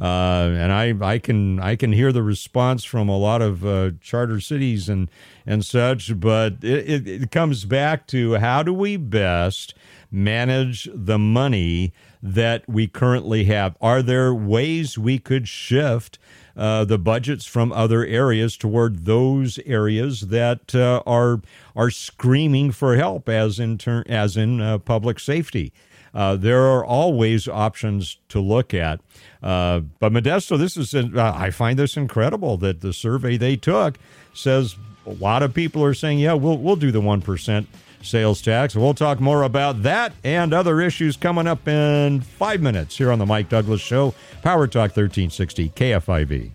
[0.00, 3.92] Uh, and I, I can I can hear the response from a lot of uh,
[4.00, 5.10] charter cities and
[5.46, 9.74] and such, but it, it, it comes back to how do we best
[10.10, 11.92] manage the money
[12.24, 13.76] that we currently have?
[13.82, 16.18] Are there ways we could shift
[16.56, 21.42] uh, the budgets from other areas toward those areas that uh, are
[21.76, 25.72] are screaming for help, as in ter- as in uh, public safety?
[26.14, 29.00] Uh, there are always options to look at.
[29.42, 33.98] Uh, but Modesto, this is uh, I find this incredible that the survey they took
[34.32, 37.68] says a lot of people are saying, yeah, we'll we'll do the one percent
[38.04, 38.74] sales tax.
[38.76, 43.18] We'll talk more about that and other issues coming up in five minutes here on
[43.18, 46.50] the Mike Douglass Show, Power Talk 1360 KFIV.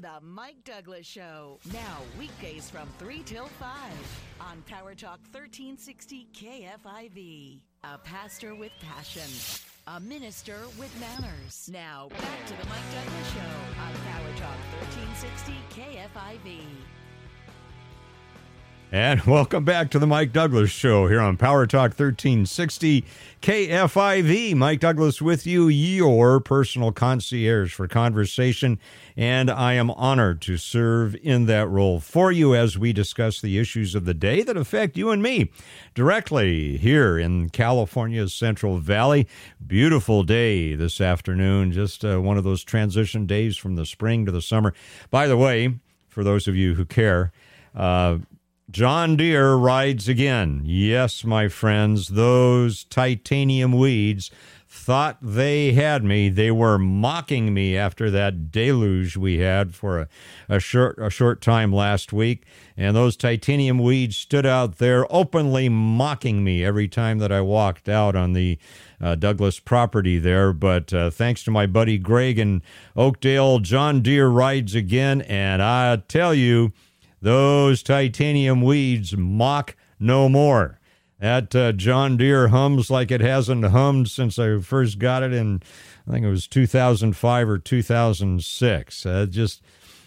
[0.00, 3.68] The Mike Douglass Show, now weekdays from 3 till 5
[4.40, 7.58] on Power Talk 1360 KFIV.
[7.84, 9.30] A pastor with passion,
[9.86, 11.68] a minister with manners.
[11.72, 16.95] Now, back to the Mike Douglass Show on Power Talk 1360 KFIV.
[18.92, 23.04] And welcome back to the Mike Douglass Show here on Power Talk 1360
[23.42, 24.54] KFIV.
[24.54, 28.78] Mike Douglass with you, your personal concierge for conversation.
[29.16, 33.58] And I am honored to serve in that role for you as we discuss the
[33.58, 35.50] issues of the day that affect you and me
[35.94, 39.26] directly here in California's Central Valley.
[39.66, 44.32] Beautiful day this afternoon, just uh, one of those transition days from the spring to
[44.32, 44.72] the summer.
[45.10, 47.32] By the way, for those of you who care,
[47.74, 48.18] uh,
[48.70, 50.62] John Deere rides again.
[50.64, 54.30] Yes, my friends, those titanium weeds
[54.68, 56.28] thought they had me.
[56.28, 60.08] They were mocking me after that deluge we had for a,
[60.48, 62.44] a short a short time last week,
[62.76, 67.88] and those titanium weeds stood out there openly mocking me every time that I walked
[67.88, 68.58] out on the
[69.00, 70.52] uh, Douglass property there.
[70.52, 72.62] But uh, thanks to my buddy Greg and
[72.96, 76.72] Oakdale, John Deere rides again, and I tell you
[77.20, 80.78] those titanium weeds mock no more.
[81.18, 85.62] That uh, John Deere hums like it hasn't hummed since I first got it in,
[86.06, 89.06] I think it was 2005 or 2006.
[89.06, 89.62] Uh, just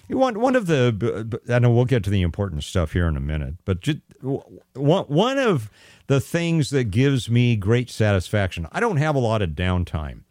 [0.07, 3.21] one one of the, I know we'll get to the important stuff here in a
[3.21, 5.71] minute, but just, one one of
[6.07, 8.67] the things that gives me great satisfaction.
[8.71, 10.21] I don't have a lot of downtime.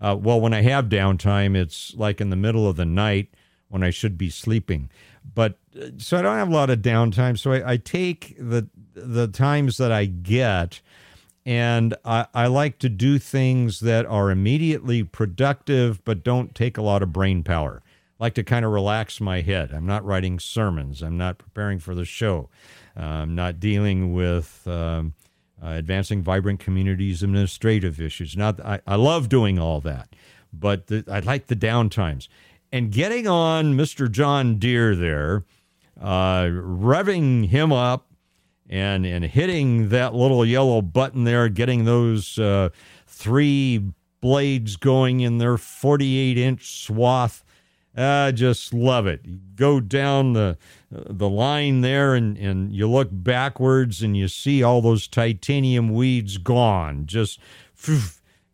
[0.00, 3.34] Uh, well, when I have downtime, it's like in the middle of the night
[3.68, 4.90] when I should be sleeping.
[5.34, 5.58] But
[5.98, 7.38] so I don't have a lot of downtime.
[7.38, 10.80] So I, I take the the times that I get,
[11.46, 16.82] and I, I like to do things that are immediately productive, but don't take a
[16.82, 17.82] lot of brain power.
[18.18, 19.72] I like to kind of relax my head.
[19.72, 21.02] I'm not writing sermons.
[21.02, 22.50] I'm not preparing for the show.
[22.96, 24.66] Uh, I'm not dealing with.
[24.66, 25.14] Um,
[25.62, 28.36] uh, advancing vibrant communities administrative issues.
[28.36, 30.08] Not, I, I love doing all that,
[30.52, 32.28] but the, I like the downtimes
[32.72, 34.10] and getting on Mr.
[34.10, 35.44] John Deere there,
[36.00, 38.06] uh, revving him up
[38.68, 42.70] and and hitting that little yellow button there, getting those uh,
[43.06, 47.44] three blades going in their 48 inch swath.
[47.96, 49.20] I just love it.
[49.24, 50.56] You go down the
[50.90, 56.38] the line there, and and you look backwards, and you see all those titanium weeds
[56.38, 57.06] gone.
[57.06, 57.40] Just,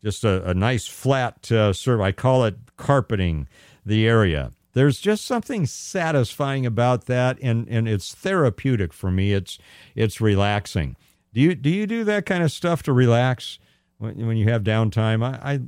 [0.02, 1.74] just a, a nice flat uh.
[1.86, 3.46] I call it carpeting
[3.86, 4.50] the area.
[4.72, 9.32] There's just something satisfying about that, and and it's therapeutic for me.
[9.32, 9.58] It's
[9.94, 10.96] it's relaxing.
[11.32, 13.58] Do you do you do that kind of stuff to relax
[13.96, 15.24] when, when you have downtime?
[15.24, 15.60] I, I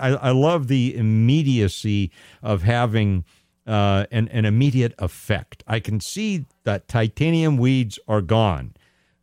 [0.00, 2.10] I, I love the immediacy
[2.42, 3.24] of having
[3.66, 5.62] uh, an, an immediate effect.
[5.66, 8.74] I can see that titanium weeds are gone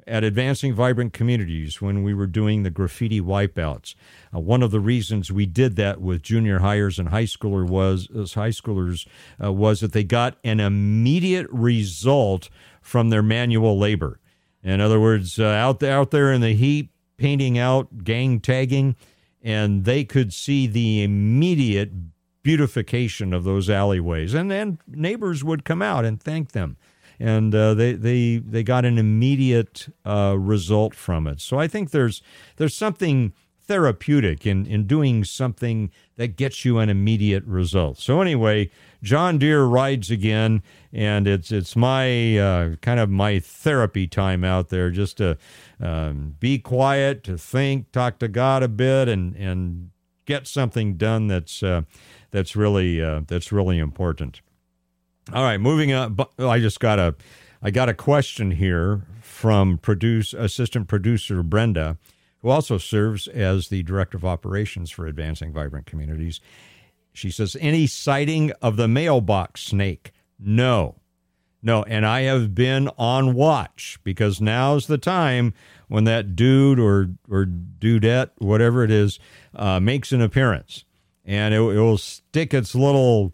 [0.07, 3.95] at Advancing Vibrant Communities when we were doing the graffiti wipeouts.
[4.33, 8.07] Uh, one of the reasons we did that with junior hires and high schooler was
[8.15, 9.07] as high schoolers
[9.43, 12.49] uh, was that they got an immediate result
[12.81, 14.19] from their manual labor.
[14.63, 18.95] In other words, uh, out there, out there in the heat, painting out, gang tagging,
[19.41, 21.91] and they could see the immediate
[22.43, 24.33] beautification of those alleyways.
[24.33, 26.77] And then neighbors would come out and thank them.
[27.19, 31.41] And uh, they, they, they got an immediate uh, result from it.
[31.41, 32.21] So I think there's,
[32.57, 33.33] there's something
[33.67, 37.97] therapeutic in, in doing something that gets you an immediate result.
[37.97, 38.69] So anyway,
[39.01, 40.63] John Deere rides again,
[40.93, 45.37] and it's it's my uh, kind of my therapy time out there, just to
[45.79, 49.91] um, be quiet, to think, talk to God a bit, and and
[50.25, 51.81] get something done that's uh,
[52.31, 54.41] that's really uh, that's really important.
[55.33, 56.17] All right, moving on.
[56.37, 57.15] I just got a
[57.61, 61.97] I got a question here from produce assistant producer Brenda,
[62.41, 66.39] who also serves as the director of operations for Advancing Vibrant Communities.
[67.11, 70.11] She says, Any sighting of the mailbox snake?
[70.39, 70.97] No.
[71.63, 71.81] No.
[71.83, 75.55] And I have been on watch because now's the time
[75.87, 79.17] when that dude or, or dudette, whatever it is,
[79.55, 80.85] uh, makes an appearance.
[81.25, 83.33] And it, it will stick its little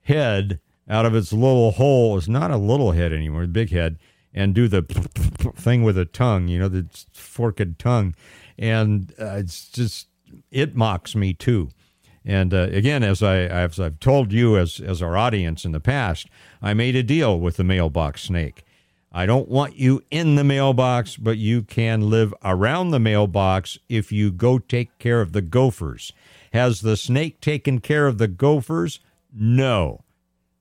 [0.00, 0.58] head
[0.88, 2.16] out of its little hole.
[2.16, 3.98] It's not a little head anymore, big head,
[4.32, 4.82] and do the
[5.56, 8.14] thing with a tongue, you know, the forked tongue.
[8.58, 10.08] And uh, it's just,
[10.50, 11.70] it mocks me too.
[12.24, 15.80] And uh, again, as I as I've told you as as our audience in the
[15.80, 16.28] past,
[16.60, 18.64] I made a deal with the mailbox snake.
[19.10, 24.12] I don't want you in the mailbox, but you can live around the mailbox if
[24.12, 26.12] you go take care of the gophers.
[26.52, 29.00] Has the snake taken care of the gophers?
[29.32, 30.04] No.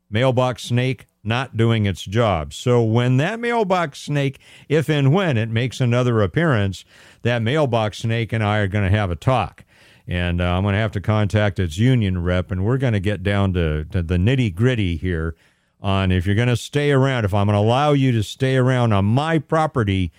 [0.10, 2.53] Mailbox snake not doing its job.
[2.53, 4.39] So when that mailbox snake,
[4.70, 6.86] if and when it makes another appearance,
[7.24, 9.66] that mailbox snake and I are going to have a talk
[10.08, 12.99] and uh, I'm going to have to contact its union rep, and we're going to
[12.99, 15.36] get down to, to the nitty gritty here
[15.82, 17.26] on if you're going to stay around.
[17.26, 20.12] If I'm going to allow you to stay around on my property,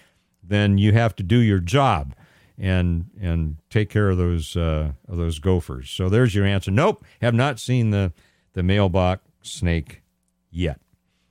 [0.42, 2.14] then you have to do your job
[2.58, 5.88] and and take care of those uh, of those gophers.
[5.88, 6.70] So there's your answer.
[6.70, 8.12] Nope, have not seen the
[8.52, 9.22] the mailbox
[9.52, 10.02] snake
[10.50, 10.80] yet.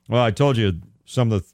[0.08, 1.48] Well, I told you some of the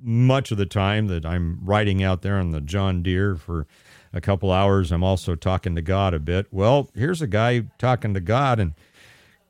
[0.00, 3.66] much of the time that I'm riding out there on the John Deere for
[4.12, 4.92] a couple hours.
[4.92, 6.46] I'm also talking to God a bit.
[6.50, 8.74] Well, here's a guy talking to God and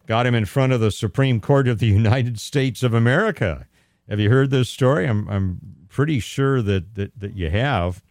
[0.07, 3.67] got him in front of the Supreme Court of the United States of America.
[4.09, 5.07] Have you heard this story?
[5.07, 8.03] I'm, I'm pretty sure that, that, that you have.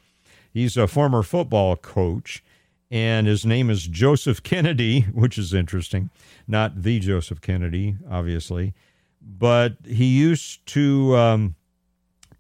[0.53, 2.43] He's a former football coach,
[2.89, 6.09] and his name is Joseph Kennedy, which is interesting.
[6.47, 8.73] Not the Joseph Kennedy, obviously,
[9.21, 11.55] but he used to um,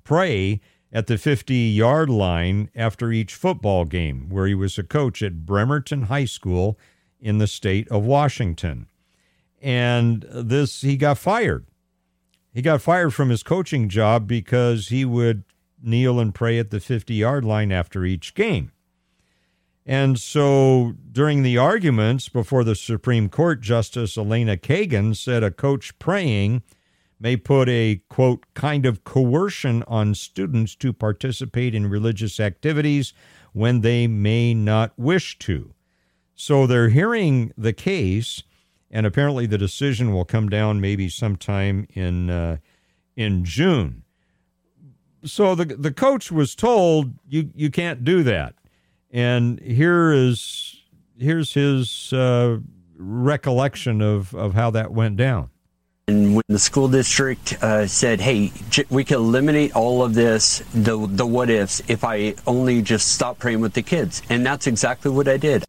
[0.03, 5.21] pray at the 50 yard line after each football game, where he was a coach
[5.21, 6.79] at Bremerton High School
[7.19, 8.87] in the state of Washington.
[9.61, 11.65] And this, he got fired.
[12.53, 15.43] He got fired from his coaching job because he would
[15.81, 18.71] kneel and pray at the 50 yard line after each game.
[19.89, 25.97] And so during the arguments before the Supreme Court, Justice Elena Kagan said a coach
[25.97, 26.61] praying
[27.21, 33.13] may put a quote kind of coercion on students to participate in religious activities
[33.53, 35.73] when they may not wish to.
[36.35, 38.43] So they're hearing the case,
[38.91, 42.57] and apparently the decision will come down maybe sometime in uh,
[43.15, 44.03] in June.
[45.23, 48.53] So the the coach was told you you can't do that,
[49.11, 50.81] and here is
[51.19, 52.57] here's his uh,
[52.97, 55.49] recollection of of how that went down.
[56.09, 60.59] And when the school district uh, said, "Hey, j- we can eliminate all of this,
[60.73, 64.67] the the what ifs, if I only just stop praying with the kids," and that's
[64.67, 65.65] exactly what I did.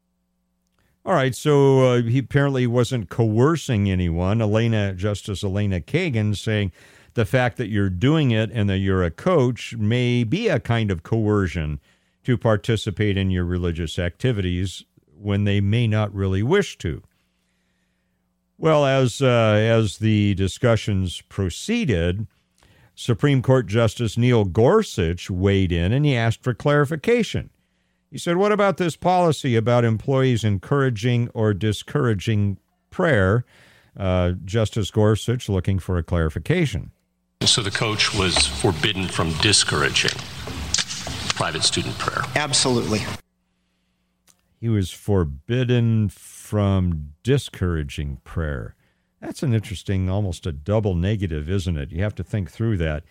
[1.04, 4.42] All right, so uh, he apparently wasn't coercing anyone.
[4.42, 6.70] Elena Justice Elena Kagan saying
[7.14, 10.90] the fact that you're doing it and that you're a coach may be a kind
[10.90, 11.80] of coercion
[12.28, 14.84] to participate in your religious activities
[15.18, 17.02] when they may not really wish to.
[18.58, 22.26] Well, as uh, as the discussions proceeded,
[22.94, 27.48] Supreme Court Justice Neil Gorsuch weighed in and he asked for clarification.
[28.10, 32.58] He said, "What about this policy about employees encouraging or discouraging
[32.90, 33.46] prayer?"
[33.96, 36.90] Uh, Justice Gorsuch looking for a clarification.
[37.40, 40.12] So the coach was forbidden from discouraging
[41.38, 42.24] private student prayer.
[42.34, 43.00] Absolutely.
[44.60, 48.74] He was forbidden from discouraging prayer.
[49.20, 51.92] That's an interesting, almost a double negative, isn't it?
[51.92, 53.04] You have to think through that.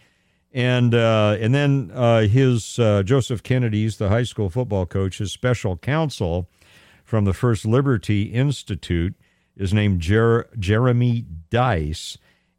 [0.51, 5.31] And uh, and then uh, his uh, Joseph Kennedy's the high school football coach, his
[5.31, 6.49] special counsel
[7.05, 9.15] from the First Liberty Institute
[9.55, 12.17] is named Jer- Jeremy Dys,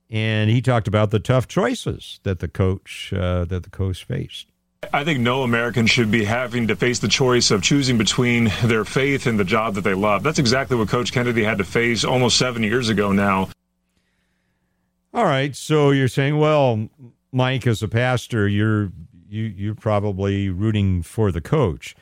[0.09, 4.47] and he talked about the tough choices that the coach uh, that the coach faced.
[4.93, 8.85] I think no American should be having to face the choice of choosing between their
[8.85, 10.23] faith and the job that they love.
[10.23, 13.49] That's exactly what Coach Kennedy had to face almost seven years ago now.
[15.13, 16.89] All right, so you're saying, well,
[17.33, 18.93] Mike, as a pastor, you're
[19.29, 21.97] you you're probably rooting for the coach.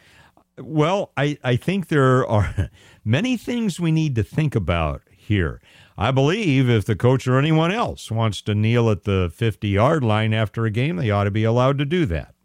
[0.59, 2.70] Well, I, I think there are
[3.05, 5.61] many things we need to think about here.
[5.97, 10.05] I believe if the coach or anyone else wants to kneel at the 50 yard
[10.05, 12.36] line after a game, they ought to be allowed to do that.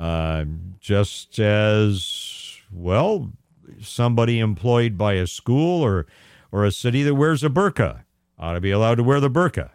[0.00, 0.46] Uh,
[0.80, 3.30] just as well,
[3.82, 6.06] somebody employed by a school or
[6.50, 8.02] or a city that wears a burqa
[8.38, 9.70] ought to be allowed to wear the burqa.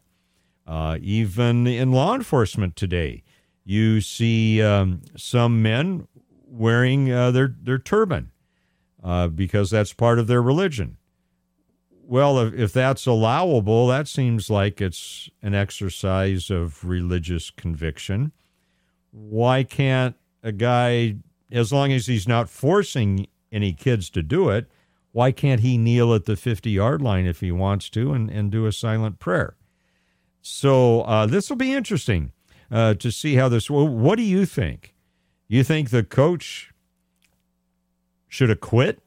[0.65, 3.23] Uh, even in law enforcement today,
[3.64, 6.07] you see um, some men
[6.47, 8.31] wearing uh, their their turban
[9.03, 10.97] uh, because that's part of their religion.
[12.07, 18.31] Well, if, if that's allowable, that seems like it's an exercise of religious conviction
[19.16, 21.16] why can't a guy,
[21.52, 24.70] as long as he's not forcing any kids to do it,
[25.14, 28.52] why can't he kneel at the 50 yard line if he wants to and, and
[28.52, 29.56] do a silent prayer?
[30.42, 32.34] So uh, this will be interesting
[32.70, 33.70] uh, to see how this.
[33.70, 34.94] Well, what do you think?
[35.48, 36.74] You think the coach
[38.28, 39.02] should have quit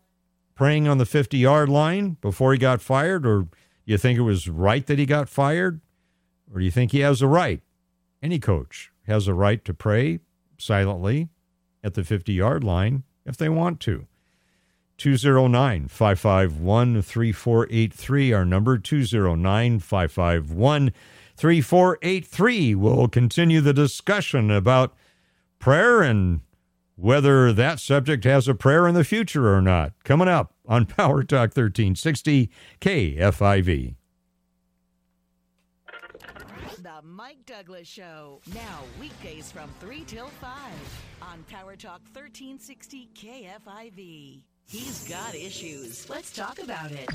[0.55, 3.48] praying on the 50 yard line before he got fired, or
[3.85, 5.82] you think it was right that he got fired,
[6.52, 7.60] or do you think he has a right?
[8.22, 10.20] Any coach has a right to pray
[10.59, 11.28] silently
[11.82, 14.06] at the 50 yard line if they want to.
[14.98, 20.93] 209 551 3483, our number 209 551
[21.36, 22.74] 3483.
[22.74, 24.94] We'll continue the discussion about
[25.60, 26.40] prayer and
[26.97, 29.93] whether that subject has a prayer in the future or not.
[30.02, 33.94] Coming up on Power Talk 1360 KFIV.
[36.82, 38.40] The Mike Douglass Show.
[38.54, 40.52] Now, weekdays from 3 till 5
[41.20, 44.42] on Power Talk 1360 KFIV.
[44.68, 46.08] He's got issues.
[46.08, 47.10] Let's talk about it.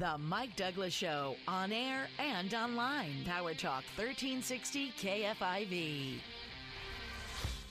[0.00, 3.24] The Mike Douglass Show on air and online.
[3.24, 6.18] Power Talk 1360 KFIV.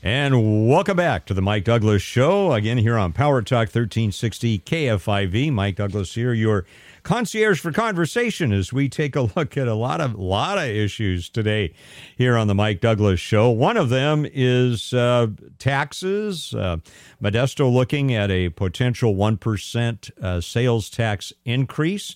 [0.02, 2.54] And welcome back to the Mike Douglass Show.
[2.54, 5.52] Again, here on Power Talk 1360 KFIV.
[5.52, 6.66] Mike Douglass here, your
[7.04, 11.30] concierge for conversation as we take a look at a lot of lot of issues
[11.30, 11.74] today
[12.18, 13.50] here on the Mike Douglass Show.
[13.50, 15.28] One of them is uh,
[15.60, 16.54] taxes.
[16.54, 16.78] Uh,
[17.22, 22.16] Modesto looking at a potential one percent uh, sales tax increase.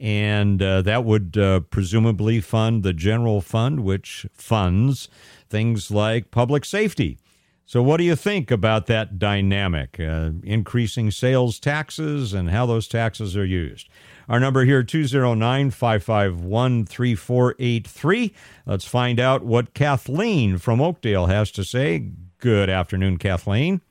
[0.00, 5.08] And uh, that would uh, presumably fund the general fund, which funds
[5.48, 7.18] things like public safety.
[7.66, 12.88] So, what do you think about that dynamic, uh, increasing sales taxes and how those
[12.88, 13.88] taxes are used?
[14.32, 18.32] Our number here, 209 551 3483.
[18.64, 22.08] Let's find out what Kathleen from Oakdale has to say.
[22.38, 23.82] Good afternoon, Kathleen.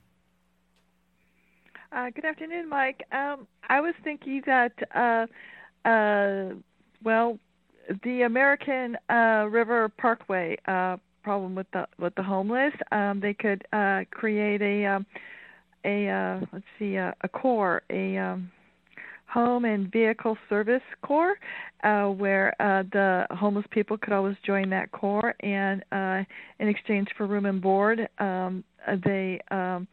[1.91, 3.03] Uh, good afternoon, Mike.
[3.11, 5.27] Um, I was thinking that, uh,
[5.87, 6.55] uh,
[7.03, 7.37] well,
[8.01, 13.63] the American uh, River Parkway uh, problem with the with the homeless, um, they could
[13.73, 15.05] uh, create a um,
[15.85, 18.51] a let's see a core a um,
[19.31, 21.35] home and vehicle service corps
[21.83, 26.23] uh, where uh, the homeless people could always join that corps and uh,
[26.59, 28.63] in exchange for room and board um,
[29.05, 29.87] they um,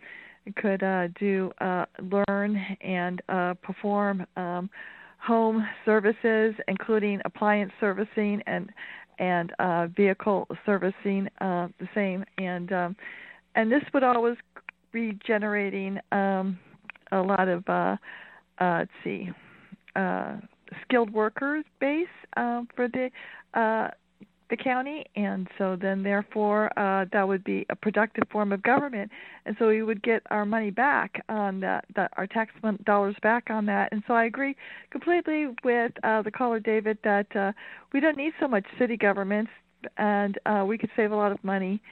[0.56, 1.85] could uh, do uh,
[2.28, 4.69] learn and uh, perform um,
[5.19, 8.70] home services including appliance servicing and
[9.19, 12.24] and uh, vehicle servicing uh, the same.
[12.39, 12.97] And um,
[13.55, 14.36] and this would always
[14.93, 16.59] be generating um,
[17.12, 17.97] a lot of uh,
[18.60, 19.30] uh, let's see,
[19.97, 20.36] uh,
[20.82, 22.06] skilled workers base
[22.36, 23.10] uh, for the
[23.55, 23.89] uh,
[24.51, 29.10] the county, and so then therefore uh, that would be a productive form of government,
[29.44, 32.52] and so we would get our money back on that, that our tax
[32.85, 33.93] dollars back on that.
[33.93, 34.56] And so I agree
[34.90, 37.52] completely with uh, the caller David that uh,
[37.93, 39.51] we don't need so much city governments,
[39.98, 41.82] and uh, we could save a lot of money.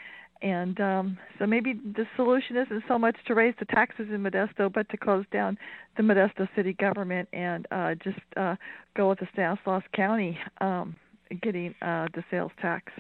[0.43, 4.73] And um, so maybe the solution isn't so much to raise the taxes in Modesto,
[4.73, 5.57] but to close down
[5.97, 8.57] the Modesto city government and uh, just uh,
[8.97, 10.95] go with the Stanislaus County um,
[11.43, 12.93] getting uh, the sales tax.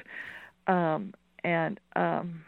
[0.66, 1.12] Um,
[1.44, 2.40] and um,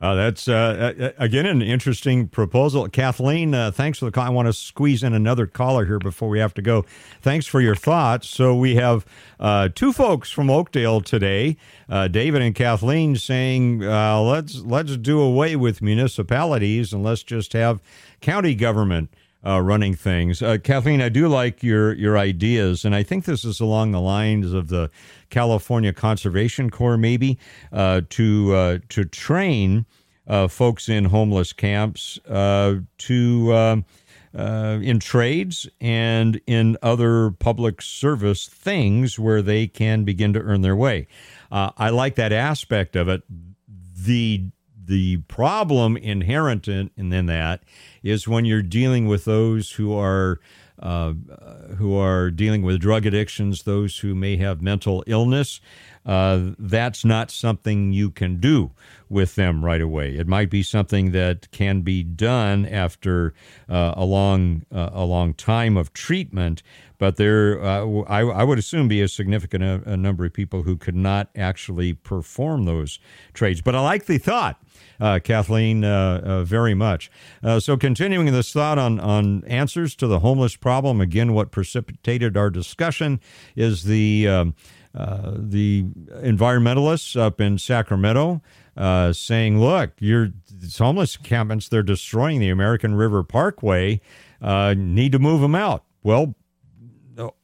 [0.00, 2.88] uh, that's uh, uh, again an interesting proposal.
[2.88, 4.24] Kathleen, uh, thanks for the call.
[4.24, 6.86] I want to squeeze in another caller here before we have to go.
[7.20, 8.26] Thanks for your thoughts.
[8.28, 9.04] So we have
[9.38, 11.58] uh, two folks from Oakdale today,
[11.90, 17.82] uh, David and Kathleen, saying let's let's do away with municipalities and let's just have
[18.22, 19.10] county government.
[19.44, 21.02] running things, Kathleen.
[21.02, 24.68] I do like your your ideas, and I think this is along the lines of
[24.68, 24.90] the
[25.30, 27.38] California Conservation Corps, maybe
[27.72, 29.86] uh, to uh, to train
[30.26, 33.84] uh, folks in homeless camps uh, to um,
[34.36, 40.60] uh, in trades and in other public service things where they can begin to earn
[40.60, 41.06] their way.
[41.50, 43.22] I like that aspect of it.
[43.68, 44.50] The
[44.90, 47.62] the problem inherent in, in that
[48.02, 50.40] is when you're dealing with those who are
[50.80, 51.12] uh,
[51.76, 55.60] who are dealing with drug addictions, those who may have mental illness.
[56.06, 58.70] Uh, that's not something you can do
[59.10, 60.16] with them right away.
[60.16, 63.34] It might be something that can be done after
[63.68, 66.62] uh, a long uh, a long time of treatment,
[67.00, 70.32] but there uh, I, I, would assume be a significant a, uh, a number of
[70.32, 73.00] people who could not actually perform those
[73.32, 73.60] trades.
[73.60, 74.62] But I like the thought
[75.00, 77.10] uh, Kathleen, uh, uh, very much.
[77.42, 82.36] Uh, so, continuing this thought on, on answers to the homeless problem, again, what precipitated
[82.36, 83.20] our discussion
[83.56, 84.54] is the um,
[84.94, 85.84] uh, the
[86.22, 88.42] environmentalists up in Sacramento
[89.12, 90.30] saying, "Look, you're
[90.78, 91.68] homeless encampments.
[91.68, 94.00] They're destroying the American River Parkway.
[94.42, 96.34] need to move them out." Well,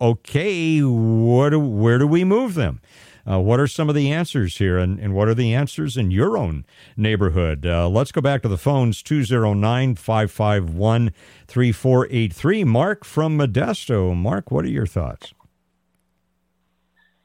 [0.01, 1.51] okay, what?
[1.51, 2.81] Do, where do we move them?
[3.29, 6.13] Uh, what are some of the answers here, and, and what are the answers in
[6.13, 6.65] your own
[6.97, 7.67] neighborhood?
[7.67, 11.11] Uh, let's go back to the phones 209 551
[11.49, 12.65] 3483.
[12.65, 14.15] Mark from Modesto.
[14.15, 15.35] Mark, what are your thoughts?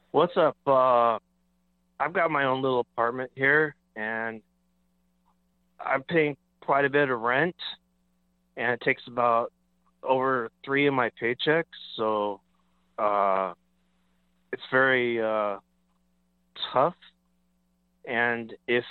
[0.10, 0.58] What's up?
[0.66, 1.20] Uh,
[2.00, 4.42] I've got my own little apartment here, and
[5.80, 7.56] I'm paying quite a bit of rent,
[8.58, 9.54] and it takes about
[10.04, 11.64] over three of my paychecks.
[11.96, 12.40] So
[12.98, 13.54] uh,
[14.52, 15.58] it's very uh,
[16.74, 16.96] tough.
[18.06, 18.86] And if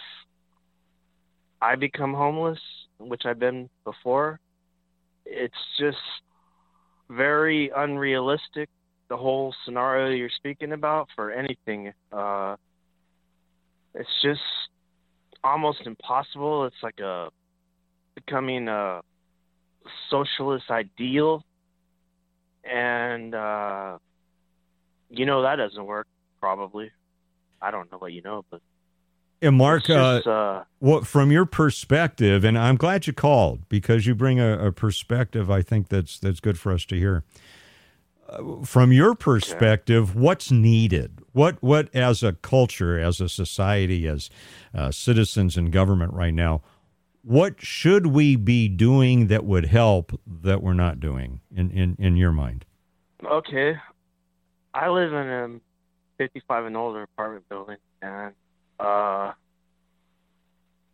[1.60, 2.60] I become homeless,
[2.98, 4.40] which I've been before,
[5.26, 5.98] it's just
[7.08, 8.68] very unrealistic.
[9.08, 12.54] The whole scenario you're speaking about for anything, uh,
[13.94, 14.40] it's just
[15.42, 16.66] almost impossible.
[16.66, 17.28] It's like a
[18.14, 19.00] becoming a
[20.08, 21.44] socialist ideal,
[22.64, 23.98] and uh,
[25.08, 26.06] you know that doesn't work
[26.40, 26.90] probably.
[27.62, 28.60] I don't know what you know, but
[29.42, 34.06] and Mark, just, uh, uh, what from your perspective, and I'm glad you called because
[34.06, 37.24] you bring a, a perspective I think that's that's good for us to hear.
[38.28, 41.20] Uh, from your perspective, what's needed?
[41.32, 44.28] What what as a culture, as a society, as
[44.74, 46.60] uh, citizens and government right now,
[47.22, 52.16] what should we be doing that would help that we're not doing in in, in
[52.16, 52.64] your mind?
[53.24, 53.76] Okay,
[54.72, 55.60] I live in a
[56.18, 58.34] 55 and older apartment building, and
[58.78, 59.32] uh,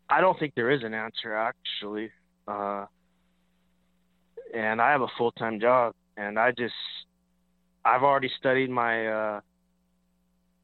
[0.08, 2.10] I don't think there is an answer actually.
[2.48, 2.86] Uh,
[4.54, 6.74] and I have a full time job, and I just
[7.84, 9.40] I've already studied my uh,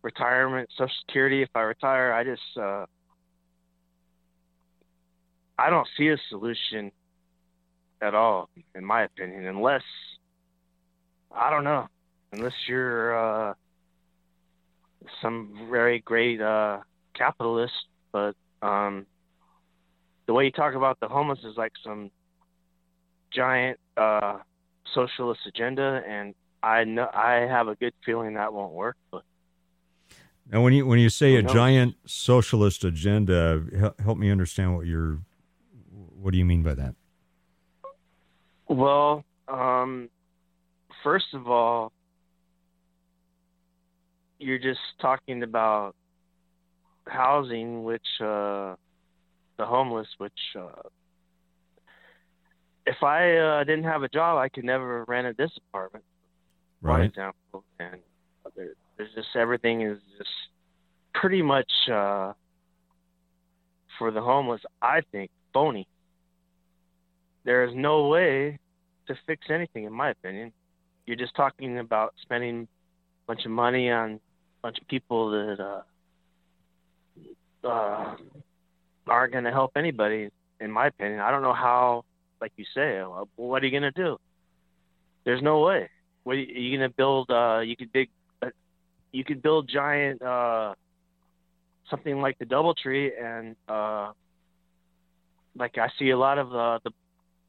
[0.03, 1.43] retirement, Social Security.
[1.43, 2.87] If I retire, I just uh,
[5.59, 6.93] I don't see a solution
[8.01, 9.83] at all, in my opinion, unless
[11.31, 11.89] I don't know,
[12.33, 13.55] unless you're uh,
[15.21, 16.81] some very great uh,
[17.15, 17.73] capitalist,
[18.13, 19.07] but um,
[20.27, 22.11] the way you talk about the homeless is like some
[23.31, 24.39] giant uh,
[24.95, 28.97] socialist agenda, and I know I have a good feeling that won't work.
[29.11, 29.23] But
[30.51, 35.19] now, when you when you say a giant socialist agenda, help me understand what you're.
[36.23, 36.95] What do you mean by that?
[38.69, 40.09] Well, um,
[41.03, 41.93] first of all,
[44.39, 45.97] you're just talking about
[47.09, 48.77] housing, which uh,
[49.59, 50.89] the homeless, which uh,
[52.87, 56.05] if I uh, didn't have a job, I could never rent this apartment.
[56.81, 56.99] Right.
[56.99, 58.01] For example, and
[58.55, 60.31] there, there's just everything is just
[61.15, 62.33] pretty much uh,
[63.99, 64.61] for the homeless.
[64.81, 65.89] I think phony.
[67.45, 68.59] There is no way
[69.09, 70.53] to fix anything, in my opinion.
[71.07, 74.21] You're just talking about spending a bunch of money on a
[74.63, 75.83] bunch of people that uh,
[77.67, 78.17] uh,
[79.07, 81.21] aren't going to help anybody, in my opinion.
[81.21, 82.05] I don't know how,
[82.41, 84.19] like you say, well, what are you going to do?
[85.25, 85.89] There's no way.
[86.25, 87.31] What are you going to build?
[87.31, 88.09] Uh, you could dig,
[88.43, 88.51] uh,
[89.11, 90.75] you could build giant, uh,
[91.91, 94.13] something like the DoubleTree, and uh,
[95.57, 96.93] like I see a lot of uh, the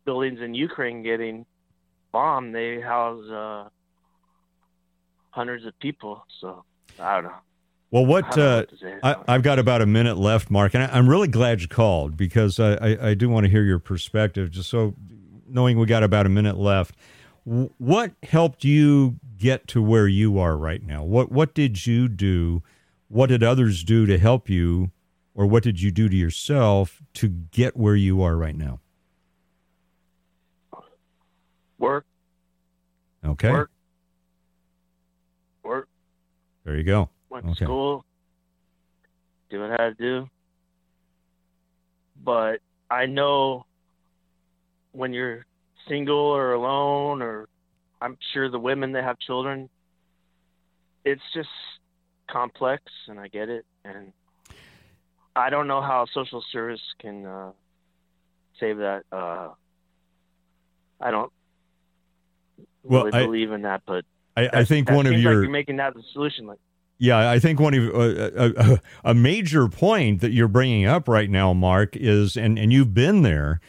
[0.06, 1.46] buildings in Ukraine getting
[2.12, 2.54] bombed.
[2.56, 3.70] They house uh,
[5.32, 6.24] hundreds of people.
[6.42, 6.64] So
[7.00, 7.38] I don't know.
[7.92, 8.66] Well, what, uh,
[9.04, 12.18] I, have got about a minute left, Mark, and I, am really glad you called
[12.18, 14.50] because I, I, I, do want to hear your perspective.
[14.50, 14.96] Just so
[15.48, 16.96] knowing we got about a minute left,
[17.44, 21.04] what helped you get to where you are right now?
[21.04, 22.64] What what did you do?
[23.10, 24.90] What did others do to help you,
[25.36, 28.80] or what did you do to yourself to get where you are right now?
[31.80, 32.06] Work.
[33.26, 33.52] Okay.
[33.52, 33.72] Work.
[35.64, 35.90] Work.
[36.66, 37.10] There you go.
[37.30, 37.56] Went okay.
[37.56, 38.06] to school.
[39.50, 40.30] Do what I had to do.
[42.24, 42.60] But
[42.90, 43.66] I know
[44.92, 45.46] when you're
[45.88, 47.48] single or alone, or
[48.02, 49.70] I'm sure the women that have children,
[51.04, 51.50] it's just
[52.30, 53.66] complex, and I get it.
[53.84, 54.14] And
[55.36, 57.52] I don't know how social service can uh,
[58.60, 59.04] save that.
[59.12, 59.50] Uh,
[61.02, 61.32] I don't
[62.84, 64.06] well, really I, believe in that, but
[64.36, 66.48] I, I think one of your like you're making that the solution.
[66.48, 66.60] Like,
[66.98, 68.80] yeah, I think one of uh, a,
[69.12, 73.22] a, major point that you're bringing up right now, Mark, is and and you've been
[73.22, 73.60] there,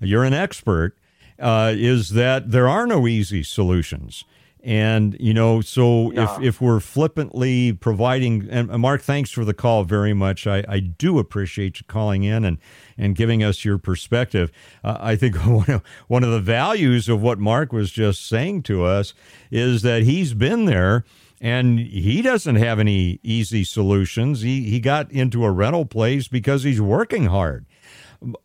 [0.00, 0.96] you're an expert,
[1.38, 4.24] uh, is that there are no easy solutions.
[4.64, 6.22] And you know, so no.
[6.22, 10.46] if if we're flippantly providing, and Mark, thanks for the call very much.
[10.46, 12.56] I, I do appreciate you calling in and
[12.96, 14.50] and giving us your perspective.
[14.82, 18.62] Uh, I think one of one of the values of what Mark was just saying
[18.62, 19.12] to us
[19.50, 21.04] is that he's been there
[21.42, 24.40] and he doesn't have any easy solutions.
[24.40, 27.66] He he got into a rental place because he's working hard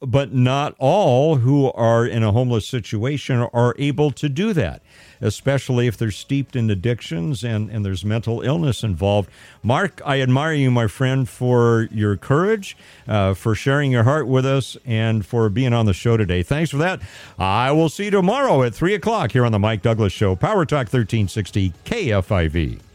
[0.02, 4.82] but not all who are in a homeless situation are able to do that,
[5.22, 9.30] especially if they're steeped in addictions and, and there's mental illness involved.
[9.64, 12.78] Mark, I admire you, my friend, for your courage,
[13.08, 16.44] uh, for sharing your heart with us, and for being on the show today.
[16.44, 17.02] Thanks for that.
[17.38, 20.66] I will see you tomorrow at 3 o'clock here on The Mike Douglass Show, Power
[20.66, 22.89] Talk 1360 KFIV.